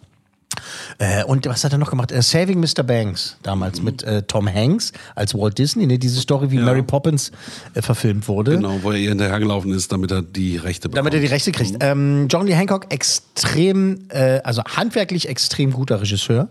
Äh, 0.98 1.24
und 1.26 1.46
was 1.46 1.64
hat 1.64 1.72
er 1.72 1.78
noch 1.78 1.90
gemacht? 1.90 2.12
Äh, 2.12 2.22
Saving 2.22 2.60
Mr. 2.60 2.82
Banks 2.84 3.38
damals 3.44 3.82
mit 3.82 4.02
äh, 4.04 4.24
Tom 4.24 4.52
Hanks 4.52 4.92
als 5.14 5.36
Walt 5.36 5.58
Disney. 5.58 5.86
Ne? 5.86 6.00
Diese 6.00 6.20
Story, 6.20 6.50
wie 6.50 6.58
Mary 6.58 6.82
Poppins 6.82 7.32
äh, 7.74 7.82
verfilmt 7.82 8.28
wurde. 8.28 8.52
Genau, 8.56 8.80
wo 8.82 8.92
er 8.92 8.98
ihr 8.98 9.10
hinterhergelaufen 9.10 9.72
ist, 9.74 9.92
damit 9.92 10.12
er 10.12 10.22
die 10.24 10.58
Rechte 10.58 10.90
bekommt. 10.90 10.98
Damit 10.98 11.14
er 11.14 11.20
die 11.20 11.28
Rechte 11.28 11.52
kriegt. 11.52 11.76
Ähm, 11.82 12.28
John 12.30 12.48
Lee 12.48 12.56
Hancock, 12.56 12.92
extrem, 12.92 14.06
äh, 14.10 14.40
also 14.44 14.64
handwerklich 14.64 15.30
extrem 15.30 15.72
guter 15.72 16.02
Regisseur. 16.02 16.50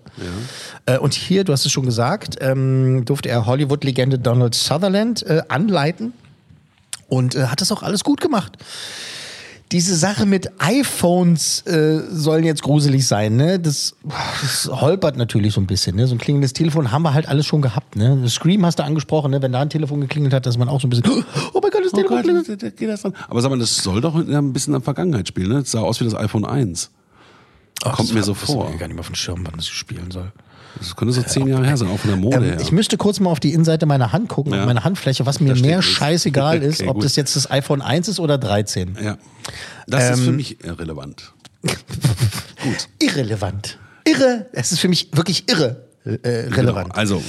Äh, 0.85 0.99
und 0.99 1.15
hier, 1.15 1.43
du 1.43 1.53
hast 1.53 1.67
es 1.67 1.73
schon 1.73 1.85
gesagt, 1.87 2.37
ähm, 2.41 3.05
durfte 3.05 3.29
er 3.29 3.47
Hollywood-Legende 3.47 4.19
Donald 4.19 4.55
Sutherland 4.55 5.25
anleiten 5.49 6.13
und 7.09 7.37
hat 7.37 7.61
das 7.61 7.73
auch 7.73 7.83
alles 7.83 8.05
gut 8.05 8.21
gemacht. 8.21 8.57
Diese 9.73 9.97
Sache 9.97 10.27
mit 10.27 10.51
iPhones 10.61 11.63
äh, 11.67 12.01
sollen 12.11 12.45
jetzt 12.45 12.63
gruselig 12.63 13.07
sein, 13.07 13.35
ne? 13.35 13.59
Das, 13.59 13.97
das 14.41 14.71
holpert 14.73 15.17
natürlich 15.17 15.55
so 15.55 15.61
ein 15.61 15.67
bisschen, 15.67 15.97
ne? 15.97 16.07
So 16.07 16.15
ein 16.15 16.19
klingendes 16.19 16.53
Telefon 16.53 16.93
haben 16.93 17.03
wir 17.03 17.15
halt 17.15 17.27
alles 17.29 17.47
schon 17.47 17.63
gehabt, 17.63 17.97
ne? 17.97 18.17
Das 18.23 18.35
Scream 18.35 18.65
hast 18.65 18.79
du 18.79 18.85
angesprochen, 18.85 19.33
ne? 19.33 19.43
Wenn 19.43 19.51
da 19.51 19.61
ein 19.61 19.71
Telefon 19.71 20.01
geklingelt 20.01 20.33
hat, 20.33 20.47
dass 20.47 20.57
man 20.57 20.69
auch 20.69 20.81
so 20.81 20.87
ein 20.87 20.91
bisschen, 20.91 21.05
oh 21.53 21.61
mein 21.61 21.71
Gott, 21.73 21.85
das 21.85 21.93
Oh 21.93 21.97
Telefon 21.97 22.23
klingelt. 22.23 22.77
geht 22.77 22.89
das 22.89 23.03
dann. 23.03 23.15
Aber 23.29 23.43
sag 23.43 23.51
mal, 23.51 23.59
das 23.59 23.77
soll 23.77 24.01
doch 24.01 24.15
ein 24.15 24.53
bisschen 24.53 24.73
in 24.73 24.81
der 24.81 24.85
Vergangenheit 24.85 25.27
spielen, 25.27 25.49
ne? 25.49 25.55
Das 25.61 25.73
sah 25.73 25.81
aus 25.81 26.01
wie 26.01 26.05
das 26.05 26.15
iPhone 26.15 26.45
1. 26.45 26.91
Kommt 27.83 28.15
mir 28.15 28.23
so 28.23 28.35
vor. 28.35 28.71
ich 28.73 28.79
gar 28.79 28.87
nicht 28.87 28.95
mehr 28.95 29.01
auf 29.01 29.07
dem 29.09 29.17
Schirm, 29.17 29.41
wann 29.45 29.55
das 29.57 29.67
spielen 29.67 30.11
soll. 30.11 30.33
Das 30.79 30.95
könnte 30.97 31.13
so 31.15 31.23
zehn 31.23 31.47
Jahre 31.47 31.67
her 31.67 31.77
sein, 31.77 31.89
auch 31.89 31.99
von 31.99 32.11
der 32.11 32.19
Mode 32.19 32.37
Ähm, 32.37 32.43
her. 32.45 32.59
ich 32.61 32.71
müsste 32.73 32.97
kurz 32.97 33.19
mal 33.21 33.31
auf 33.31 33.41
die 33.41 33.53
Innenseite 33.53 33.87
meiner 33.87 34.13
Hand 34.13 34.29
gucken, 34.29 34.53
Ja. 34.53 34.61
auf 34.61 34.67
meine 34.67 34.85
Handfläche, 34.85 35.25
was 35.27 35.41
mir 35.41 35.55
mehr 35.57 35.81
scheißegal 35.83 36.63
ist, 36.63 36.81
Okay, 36.81 36.89
ob 36.91 36.97
gut. 36.97 37.05
das 37.05 37.17
jetzt 37.17 37.35
das 37.37 37.51
iPhone 37.51 37.81
1 37.83 38.09
ist 38.09 38.21
oder 38.21 38.39
13. 38.39 38.97
ja. 39.03 39.17
Das 39.87 40.11
ist 40.11 40.21
für 40.21 40.29
Ähm, 40.31 40.37
mich 40.37 40.63
irrelevant. 40.65 41.33
Irrelevant. 43.01 43.79
Irre. 44.05 44.47
Es 44.53 44.73
ist 44.73 44.79
für 44.81 44.89
mich 44.89 45.09
wirklich 45.13 45.49
irre 45.51 45.85
äh, 46.05 46.11
relevant. 46.29 46.89
Genau. 46.91 46.99
Also, 46.99 47.23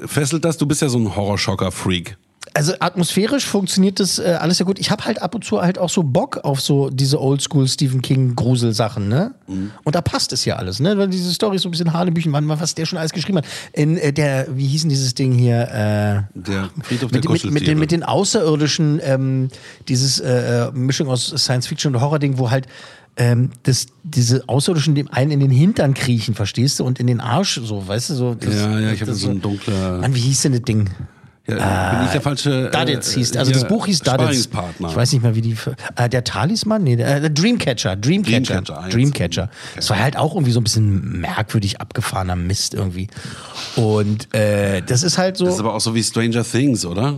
äh, 0.00 0.06
fesselt 0.06 0.44
das, 0.44 0.56
du 0.58 0.66
bist 0.66 0.82
ja 0.82 0.88
so 0.88 0.98
ein 0.98 1.14
Horrorschocker-Freak. 1.14 2.16
Also 2.58 2.74
atmosphärisch 2.80 3.46
funktioniert 3.46 4.00
das 4.00 4.18
äh, 4.18 4.36
alles 4.40 4.56
sehr 4.56 4.66
gut. 4.66 4.80
Ich 4.80 4.90
habe 4.90 5.04
halt 5.04 5.22
ab 5.22 5.32
und 5.36 5.44
zu 5.44 5.62
halt 5.62 5.78
auch 5.78 5.88
so 5.88 6.02
Bock 6.02 6.38
auf 6.38 6.60
so 6.60 6.90
diese 6.90 7.20
Oldschool 7.20 7.68
Stephen 7.68 8.02
King 8.02 8.34
Gruselsachen, 8.34 9.06
ne? 9.06 9.32
Mhm. 9.46 9.70
Und 9.84 9.94
da 9.94 10.00
passt 10.00 10.32
es 10.32 10.44
ja 10.44 10.56
alles, 10.56 10.80
ne? 10.80 10.98
Weil 10.98 11.06
diese 11.06 11.32
Story 11.32 11.58
so 11.58 11.68
ein 11.68 11.70
bisschen 11.70 11.92
Hanebüchen, 11.92 12.32
wann 12.32 12.48
was 12.48 12.74
der 12.74 12.84
schon 12.84 12.98
alles 12.98 13.12
geschrieben 13.12 13.38
hat. 13.38 13.44
In 13.72 13.96
äh, 13.96 14.12
der, 14.12 14.48
wie 14.56 14.66
hieß 14.66 14.80
denn 14.80 14.90
dieses 14.90 15.14
Ding 15.14 15.34
hier? 15.34 15.68
Äh, 16.34 16.40
Der 16.40 16.68
Friedhof 16.82 17.12
der 17.12 17.20
mit, 17.20 17.44
mit, 17.44 17.52
mit, 17.52 17.66
den, 17.68 17.78
mit 17.78 17.92
den 17.92 18.02
Außerirdischen, 18.02 18.98
ähm, 19.04 19.50
dieses 19.86 20.18
äh, 20.18 20.66
äh, 20.66 20.72
Mischung 20.72 21.06
aus 21.06 21.28
Science 21.28 21.68
Fiction 21.68 21.94
und 21.94 22.00
Horror-Ding, 22.00 22.38
wo 22.38 22.50
halt 22.50 22.66
ähm, 23.16 23.50
das, 23.62 23.86
diese 24.02 24.48
Außerirdischen 24.48 24.96
dem 24.96 25.08
einen 25.12 25.30
in 25.30 25.38
den 25.38 25.52
Hintern 25.52 25.94
kriechen, 25.94 26.34
verstehst 26.34 26.80
du? 26.80 26.84
Und 26.84 26.98
in 26.98 27.06
den 27.06 27.20
Arsch, 27.20 27.60
so, 27.62 27.86
weißt 27.86 28.10
du, 28.10 28.14
so. 28.14 28.34
Das, 28.34 28.52
Ja, 28.52 28.80
ja, 28.80 28.90
ich 28.90 29.00
habe 29.00 29.12
das 29.12 29.20
so 29.20 29.30
ein 29.30 29.40
dunkler. 29.40 29.98
Mann, 30.00 30.12
wie 30.16 30.20
hieß 30.20 30.42
denn 30.42 30.52
das 30.54 30.62
Ding? 30.62 30.90
Ja, 31.48 31.94
bin 31.94 32.04
ich 32.06 32.12
der 32.12 32.20
falsche. 32.20 32.68
Daditz 32.70 33.12
äh, 33.12 33.20
hieß, 33.20 33.36
also 33.36 33.52
das 33.52 33.66
Buch 33.66 33.86
hieß 33.86 34.00
Daditz. 34.00 34.48
Ich 34.80 34.96
weiß 34.96 35.12
nicht 35.12 35.22
mehr, 35.22 35.34
wie 35.34 35.40
die. 35.40 35.56
Äh, 35.96 36.08
der 36.08 36.22
Talisman? 36.22 36.82
Nee, 36.84 36.96
der, 36.96 37.24
äh, 37.24 37.30
Dreamcatcher. 37.30 37.96
Dreamcatcher. 37.96 38.60
Dreamcatcher. 38.62 38.88
Dreamcatcher. 38.90 39.50
Das 39.74 39.88
war 39.88 39.98
halt 39.98 40.16
auch 40.16 40.34
irgendwie 40.34 40.52
so 40.52 40.60
ein 40.60 40.64
bisschen 40.64 41.20
merkwürdig 41.20 41.80
abgefahrener 41.80 42.36
Mist 42.36 42.74
irgendwie. 42.74 43.08
Und 43.76 44.34
äh, 44.34 44.82
das 44.82 45.02
ist 45.02 45.16
halt 45.16 45.38
so. 45.38 45.46
Das 45.46 45.54
ist 45.54 45.60
aber 45.60 45.74
auch 45.74 45.80
so 45.80 45.94
wie 45.94 46.02
Stranger 46.02 46.44
Things, 46.44 46.84
oder? 46.84 47.16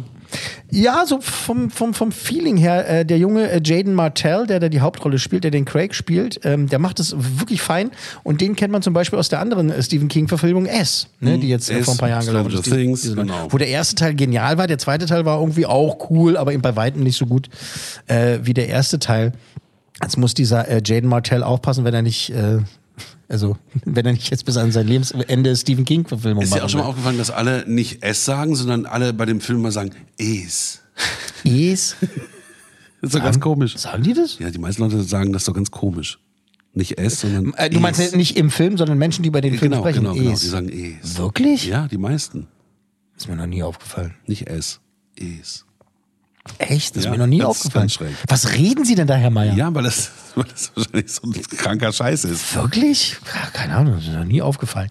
Ja, 0.70 1.04
so 1.06 1.20
vom, 1.20 1.70
vom, 1.70 1.94
vom 1.94 2.12
Feeling 2.12 2.56
her, 2.56 2.88
äh, 2.88 3.04
der 3.04 3.18
junge 3.18 3.50
äh, 3.50 3.60
Jaden 3.64 3.94
Martell, 3.94 4.46
der 4.46 4.60
da 4.60 4.68
die 4.68 4.80
Hauptrolle 4.80 5.18
spielt, 5.18 5.44
der 5.44 5.50
den 5.50 5.64
Craig 5.64 5.94
spielt, 5.94 6.40
ähm, 6.44 6.68
der 6.68 6.78
macht 6.78 7.00
es 7.00 7.14
wirklich 7.18 7.60
fein. 7.60 7.90
Und 8.22 8.40
den 8.40 8.54
kennt 8.56 8.70
man 8.72 8.82
zum 8.82 8.92
Beispiel 8.94 9.18
aus 9.18 9.28
der 9.28 9.40
anderen 9.40 9.70
äh, 9.70 9.82
Stephen 9.82 10.08
King-Verfilmung 10.08 10.66
S, 10.66 11.08
ne, 11.20 11.38
die 11.38 11.48
jetzt 11.48 11.70
äh, 11.70 11.78
S, 11.78 11.84
vor 11.86 11.94
ein 11.94 11.98
paar 11.98 12.08
Jahren 12.08 12.24
gelaufen 12.26 12.52
ist. 12.52 12.64
Things, 12.64 13.02
diese- 13.02 13.16
genau. 13.16 13.48
Wo 13.50 13.58
der 13.58 13.68
erste 13.68 13.94
Teil 13.96 14.14
genial 14.14 14.58
war, 14.58 14.66
der 14.66 14.78
zweite 14.78 15.06
Teil 15.06 15.24
war 15.24 15.40
irgendwie 15.40 15.66
auch 15.66 16.10
cool, 16.10 16.36
aber 16.36 16.52
eben 16.52 16.62
bei 16.62 16.76
weitem 16.76 17.02
nicht 17.02 17.16
so 17.16 17.26
gut 17.26 17.48
äh, 18.06 18.38
wie 18.42 18.54
der 18.54 18.68
erste 18.68 18.98
Teil. 18.98 19.32
Jetzt 20.02 20.16
muss 20.16 20.34
dieser 20.34 20.68
äh, 20.68 20.80
Jaden 20.84 21.08
Martell 21.10 21.42
aufpassen, 21.42 21.84
wenn 21.84 21.94
er 21.94 22.02
nicht. 22.02 22.30
Äh, 22.30 22.58
also, 23.28 23.56
wenn 23.84 24.06
er 24.06 24.12
nicht 24.12 24.30
jetzt 24.30 24.44
bis 24.44 24.56
an 24.56 24.72
sein 24.72 24.86
Lebensende 24.86 25.56
Stephen 25.56 25.84
King-Verfilmung 25.84 26.42
Ist 26.42 26.54
dir 26.54 26.64
auch 26.64 26.68
schon 26.68 26.80
mal 26.80 26.86
aufgefallen, 26.86 27.18
dass 27.18 27.30
alle 27.30 27.64
nicht 27.68 28.02
S 28.02 28.24
sagen, 28.24 28.54
sondern 28.56 28.86
alle 28.86 29.12
bei 29.12 29.26
dem 29.26 29.40
Film 29.40 29.62
mal 29.62 29.72
sagen 29.72 29.90
Es. 30.18 30.80
Es? 31.44 31.96
Das 33.02 33.14
ist 33.14 33.18
doch 33.18 33.24
ganz 33.24 33.40
komisch. 33.40 33.78
Sagen 33.78 34.02
die 34.02 34.12
das? 34.12 34.38
Ja, 34.40 34.50
die 34.50 34.58
meisten 34.58 34.82
Leute 34.82 35.02
sagen 35.02 35.32
das 35.32 35.44
doch 35.46 35.54
ganz 35.54 35.70
komisch. 35.70 36.18
Nicht 36.74 36.98
S, 36.98 37.20
sondern 37.22 37.54
Äh, 37.54 37.70
du 37.70 37.80
meinst 37.80 37.98
Es. 37.98 38.14
nicht 38.14 38.36
im 38.36 38.50
Film, 38.50 38.76
sondern 38.76 38.98
Menschen, 38.98 39.22
die 39.22 39.30
bei 39.30 39.40
den 39.40 39.54
Filmen 39.54 39.70
Genau, 39.72 39.82
sprechen. 39.82 40.00
genau, 40.02 40.12
genau. 40.14 40.32
Es. 40.32 40.40
Die 40.40 40.46
sagen 40.48 40.68
Es. 40.68 41.16
Wirklich? 41.16 41.64
Ja, 41.66 41.88
die 41.88 41.96
meisten. 41.96 42.46
Ist 43.16 43.26
mir 43.26 43.36
noch 43.36 43.46
nie 43.46 43.62
aufgefallen. 43.62 44.14
Nicht 44.26 44.48
S. 44.48 44.80
Es. 45.16 45.64
Echt? 46.58 46.96
Das 46.96 47.00
ist 47.00 47.04
Ja, 47.04 47.10
mir 47.12 47.18
noch 47.18 47.26
nie 47.26 47.38
ist 47.40 47.44
aufgefallen. 47.44 47.90
Was 48.28 48.52
reden 48.54 48.84
Sie 48.84 48.94
denn 48.94 49.06
da, 49.06 49.14
Herr 49.14 49.30
Meier? 49.30 49.54
Ja, 49.54 49.74
weil 49.74 49.82
das, 49.84 50.10
weil 50.34 50.44
das 50.50 50.72
wahrscheinlich 50.74 51.12
so 51.12 51.22
ein 51.28 51.32
kranker 51.32 51.92
Scheiß 51.92 52.24
ist. 52.24 52.54
Wirklich? 52.54 53.16
Keine 53.52 53.74
Ahnung, 53.76 53.94
das 53.96 54.04
ist 54.04 54.10
mir 54.10 54.18
noch 54.18 54.24
nie 54.24 54.40
aufgefallen. 54.42 54.88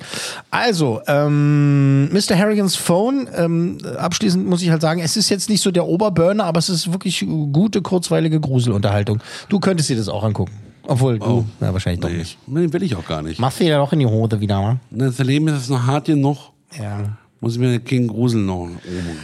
Also, 0.51 1.01
ähm, 1.07 2.05
Mr. 2.13 2.37
Harrigans 2.37 2.75
Phone, 2.75 3.27
ähm, 3.35 3.77
abschließend 3.97 4.47
muss 4.47 4.61
ich 4.61 4.69
halt 4.69 4.81
sagen, 4.81 5.01
es 5.01 5.17
ist 5.17 5.29
jetzt 5.29 5.49
nicht 5.49 5.61
so 5.61 5.71
der 5.71 5.85
Oberburner, 5.85 6.45
aber 6.45 6.59
es 6.59 6.69
ist 6.69 6.91
wirklich 6.91 7.25
gute, 7.51 7.81
kurzweilige 7.81 8.39
Gruselunterhaltung. 8.39 9.19
Du 9.49 9.59
könntest 9.59 9.89
dir 9.89 9.97
das 9.97 10.07
auch 10.07 10.23
angucken. 10.23 10.53
Obwohl, 10.83 11.19
du, 11.19 11.45
ja, 11.61 11.71
wahrscheinlich 11.73 11.99
doch 12.01 12.09
Oh. 12.09 12.11
Nee, 12.11 12.17
nicht. 12.19 12.37
nee, 12.47 12.73
will 12.73 12.83
ich 12.83 12.95
auch 12.95 13.05
gar 13.05 13.21
nicht. 13.21 13.39
Machst 13.39 13.59
du 13.59 13.63
ja 13.65 13.77
doch 13.77 13.93
in 13.93 13.99
die 13.99 14.05
Hose 14.07 14.39
wieder, 14.39 14.59
wa? 14.59 14.77
Das 14.89 15.17
Leben 15.19 15.47
ist 15.49 15.69
noch 15.69 15.85
hart 15.85 16.05
genug. 16.05 16.37
Ja. 16.79 17.17
Muss 17.41 17.53
ich 17.53 17.59
mir 17.59 17.79
King 17.79 18.07
Grusel 18.07 18.41
noch 18.41 18.67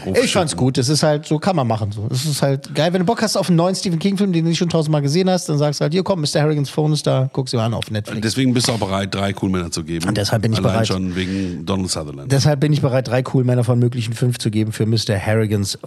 oben 0.06 0.16
Ich 0.24 0.32
fand's 0.32 0.56
gut. 0.56 0.78
Das 0.78 0.88
ist 0.88 1.04
halt, 1.04 1.26
so 1.26 1.38
kann 1.38 1.56
man 1.56 1.68
machen. 1.68 1.92
So. 1.92 2.08
Es 2.10 2.26
ist 2.26 2.42
halt 2.42 2.74
geil. 2.74 2.94
Wenn 2.94 3.00
du 3.02 3.06
Bock 3.06 3.22
hast 3.22 3.36
auf 3.36 3.50
einen 3.50 3.58
neuen 3.58 3.76
Stephen 3.76 4.00
King-Film, 4.00 4.32
den 4.32 4.46
du 4.46 4.50
nicht 4.50 4.58
schon 4.58 4.70
tausendmal 4.70 5.02
gesehen 5.02 5.30
hast, 5.30 5.50
dann 5.50 5.58
sagst 5.58 5.82
du 5.82 5.84
halt, 5.84 5.94
hier 5.94 6.04
komm, 6.04 6.22
Mr. 6.22 6.40
Harrigans 6.42 6.70
Phone 6.70 6.94
ist 6.94 7.06
da, 7.06 7.30
guck's 7.34 7.52
dir 7.52 7.62
an 7.62 7.74
auf 7.74 7.92
Netflix. 7.92 8.22
Deswegen 8.22 8.54
bist 8.54 8.70
du 8.70 8.72
auch 8.72 8.80
bereit, 8.80 9.14
drei 9.14 9.34
Coolmänner 9.34 9.70
zu 9.70 9.84
geben. 9.84 10.08
Und 10.08 10.16
deshalb 10.16 10.44
bin 10.44 10.54
ich 10.54 10.60
Allein 10.60 10.72
bereit. 10.72 10.88
schon 10.88 11.16
wegen 11.18 11.66
Donald 11.66 11.90
Sutherland. 11.92 12.32
Deshalb 12.32 12.62
bin 12.62 12.72
ich 12.72 12.82
bereit, 12.82 13.08
drei 13.10 13.22
cool 13.34 13.44
Männer 13.44 13.66
von 13.66 13.80
möglichen 13.80 14.14
fünf 14.14 14.38
zu 14.38 14.50
geben 14.50 14.72
für 14.72 14.86
Mr. 14.86 15.20
Harrigans 15.20 15.78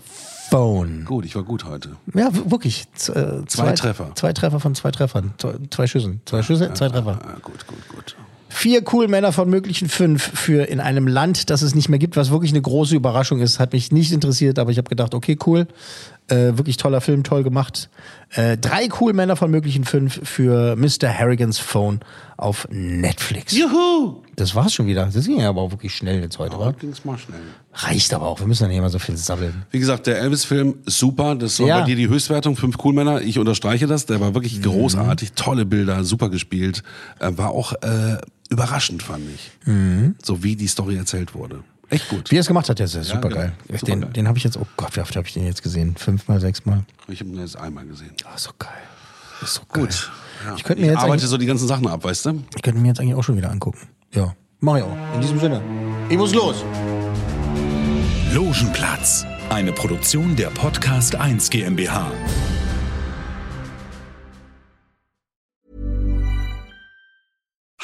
Phone. 0.50 1.04
gut, 1.06 1.24
ich 1.24 1.34
war 1.34 1.42
gut 1.44 1.64
heute. 1.64 1.96
Ja, 2.14 2.28
wirklich. 2.50 2.86
Z 2.94 3.16
äh, 3.16 3.44
Zwei 3.46 3.72
Treffer. 3.72 4.12
Zwei 4.14 4.32
Treffer 4.34 4.60
von 4.60 4.74
zwei 4.74 4.90
Treffern. 4.90 5.32
Zwei, 5.38 5.54
zwei 5.70 5.86
Schüssen. 5.86 6.20
Zwei 6.26 6.42
Schüsse, 6.42 6.72
zwei 6.74 6.88
Treffer. 6.88 7.18
Ah, 7.22 7.36
gut, 7.42 7.66
gut, 7.66 7.88
gut. 7.94 8.16
Vier 8.50 8.82
cool 8.92 9.08
Männer 9.08 9.32
von 9.32 9.48
möglichen 9.50 9.88
fünf 9.88 10.22
für 10.22 10.68
in 10.68 10.80
einem 10.80 11.06
Land, 11.06 11.50
das 11.50 11.62
es 11.62 11.74
nicht 11.74 11.88
mehr 11.88 11.98
gibt, 11.98 12.16
was 12.16 12.30
wirklich 12.30 12.50
eine 12.52 12.62
große 12.62 12.96
Überraschung 12.96 13.40
ist. 13.40 13.58
Hat 13.60 13.72
mich 13.72 13.92
nicht 13.92 14.10
interessiert, 14.12 14.58
aber 14.58 14.70
ich 14.70 14.78
habe 14.78 14.88
gedacht, 14.88 15.14
okay, 15.14 15.36
cool. 15.46 15.66
Äh, 16.30 16.58
wirklich 16.58 16.76
toller 16.76 17.00
Film, 17.00 17.24
toll 17.24 17.42
gemacht. 17.42 17.88
Äh, 18.34 18.58
drei 18.58 18.88
cool 19.00 19.14
Männer 19.14 19.34
von 19.36 19.50
möglichen 19.50 19.84
fünf 19.84 20.20
für 20.28 20.76
Mr. 20.76 21.08
Harrigans 21.08 21.58
Phone 21.58 22.00
auf 22.36 22.68
Netflix. 22.70 23.56
Juhu! 23.56 24.22
Das 24.36 24.54
war's 24.54 24.74
schon 24.74 24.86
wieder. 24.86 25.08
Das 25.12 25.26
ging 25.26 25.40
ja 25.40 25.48
aber 25.48 25.62
auch 25.62 25.70
wirklich 25.70 25.94
schnell 25.94 26.20
jetzt 26.20 26.38
heute, 26.38 26.58
wa? 26.58 26.72
ging's 26.72 27.04
mal 27.06 27.16
schnell. 27.16 27.40
Reicht 27.72 28.12
aber 28.12 28.26
auch. 28.26 28.40
Wir 28.40 28.46
müssen 28.46 28.64
dann 28.64 28.68
nicht 28.70 28.78
immer 28.78 28.90
so 28.90 28.98
viel 28.98 29.16
sabbeln. 29.16 29.64
Wie 29.70 29.78
gesagt, 29.78 30.06
der 30.06 30.18
Elvis-Film, 30.20 30.74
super. 30.84 31.34
Das 31.34 31.58
war 31.60 31.66
Ja. 31.66 31.80
bei 31.80 31.86
dir 31.86 31.96
die 31.96 32.08
Höchstwertung. 32.08 32.56
Fünf 32.56 32.76
Coolmänner. 32.76 33.22
Ich 33.22 33.38
unterstreiche 33.38 33.86
das. 33.86 34.04
Der 34.04 34.20
war 34.20 34.30
Mhm. 34.30 34.34
wirklich 34.34 34.60
großartig. 34.62 35.32
Tolle 35.32 35.64
Bilder, 35.64 36.04
super 36.04 36.28
gespielt. 36.28 36.82
Äh, 37.20 37.30
war 37.36 37.50
auch 37.52 37.72
äh, 37.72 38.18
überraschend, 38.48 39.02
fand 39.02 39.24
ich. 39.34 39.50
Mhm. 39.66 40.16
So 40.22 40.42
wie 40.42 40.56
die 40.56 40.66
Story 40.66 40.96
erzählt 40.96 41.34
wurde. 41.34 41.62
Echt 41.90 42.08
gut. 42.08 42.30
Wie 42.30 42.36
er 42.36 42.40
es 42.40 42.46
gemacht 42.46 42.68
hat, 42.68 42.78
der 42.78 42.86
ist 42.86 42.94
ja 42.94 43.02
super 43.02 43.30
geil. 43.30 43.52
genau. 43.66 43.78
Den, 43.78 43.78
Supergeil. 43.78 44.12
den 44.12 44.28
habe 44.28 44.38
ich 44.38 44.44
jetzt, 44.44 44.58
oh 44.58 44.66
Gott, 44.76 44.94
wie 44.96 45.00
oft 45.00 45.16
habe 45.16 45.26
ich 45.26 45.32
den 45.32 45.46
jetzt 45.46 45.62
gesehen? 45.62 45.96
Fünfmal, 45.96 46.38
sechsmal? 46.40 46.84
Ich 47.08 47.20
habe 47.20 47.30
ihn 47.30 47.38
jetzt 47.38 47.56
einmal 47.56 47.86
gesehen. 47.86 48.12
Ah, 48.24 48.36
so 48.36 48.50
geil. 48.58 48.70
Ist 49.42 49.54
so 49.54 49.62
geil. 49.72 49.84
Gut. 49.84 50.10
Ja. 50.44 50.54
Ich 50.56 50.64
könnte 50.64 50.82
mir 50.82 50.88
jetzt 50.92 50.98
arbeite 50.98 51.26
so 51.26 51.38
die 51.38 51.46
ganzen 51.46 51.66
Sachen 51.66 51.86
ab, 51.86 52.04
weißt 52.04 52.26
du? 52.26 52.44
Ich 52.54 52.62
könnte 52.62 52.80
mir 52.80 52.88
jetzt 52.88 53.00
eigentlich 53.00 53.14
auch 53.14 53.24
schon 53.24 53.36
wieder 53.36 53.50
angucken. 53.50 53.88
Ja, 54.14 54.34
mach 54.60 54.76
ich 54.76 54.82
auch. 54.82 54.96
In 55.14 55.20
diesem 55.20 55.40
Sinne. 55.40 55.62
Ich 56.10 56.16
muss 56.16 56.34
los. 56.34 56.64
Logenplatz, 58.32 59.24
eine 59.48 59.72
Produktion 59.72 60.36
der 60.36 60.50
Podcast 60.50 61.14
1 61.14 61.48
GmbH. 61.48 62.12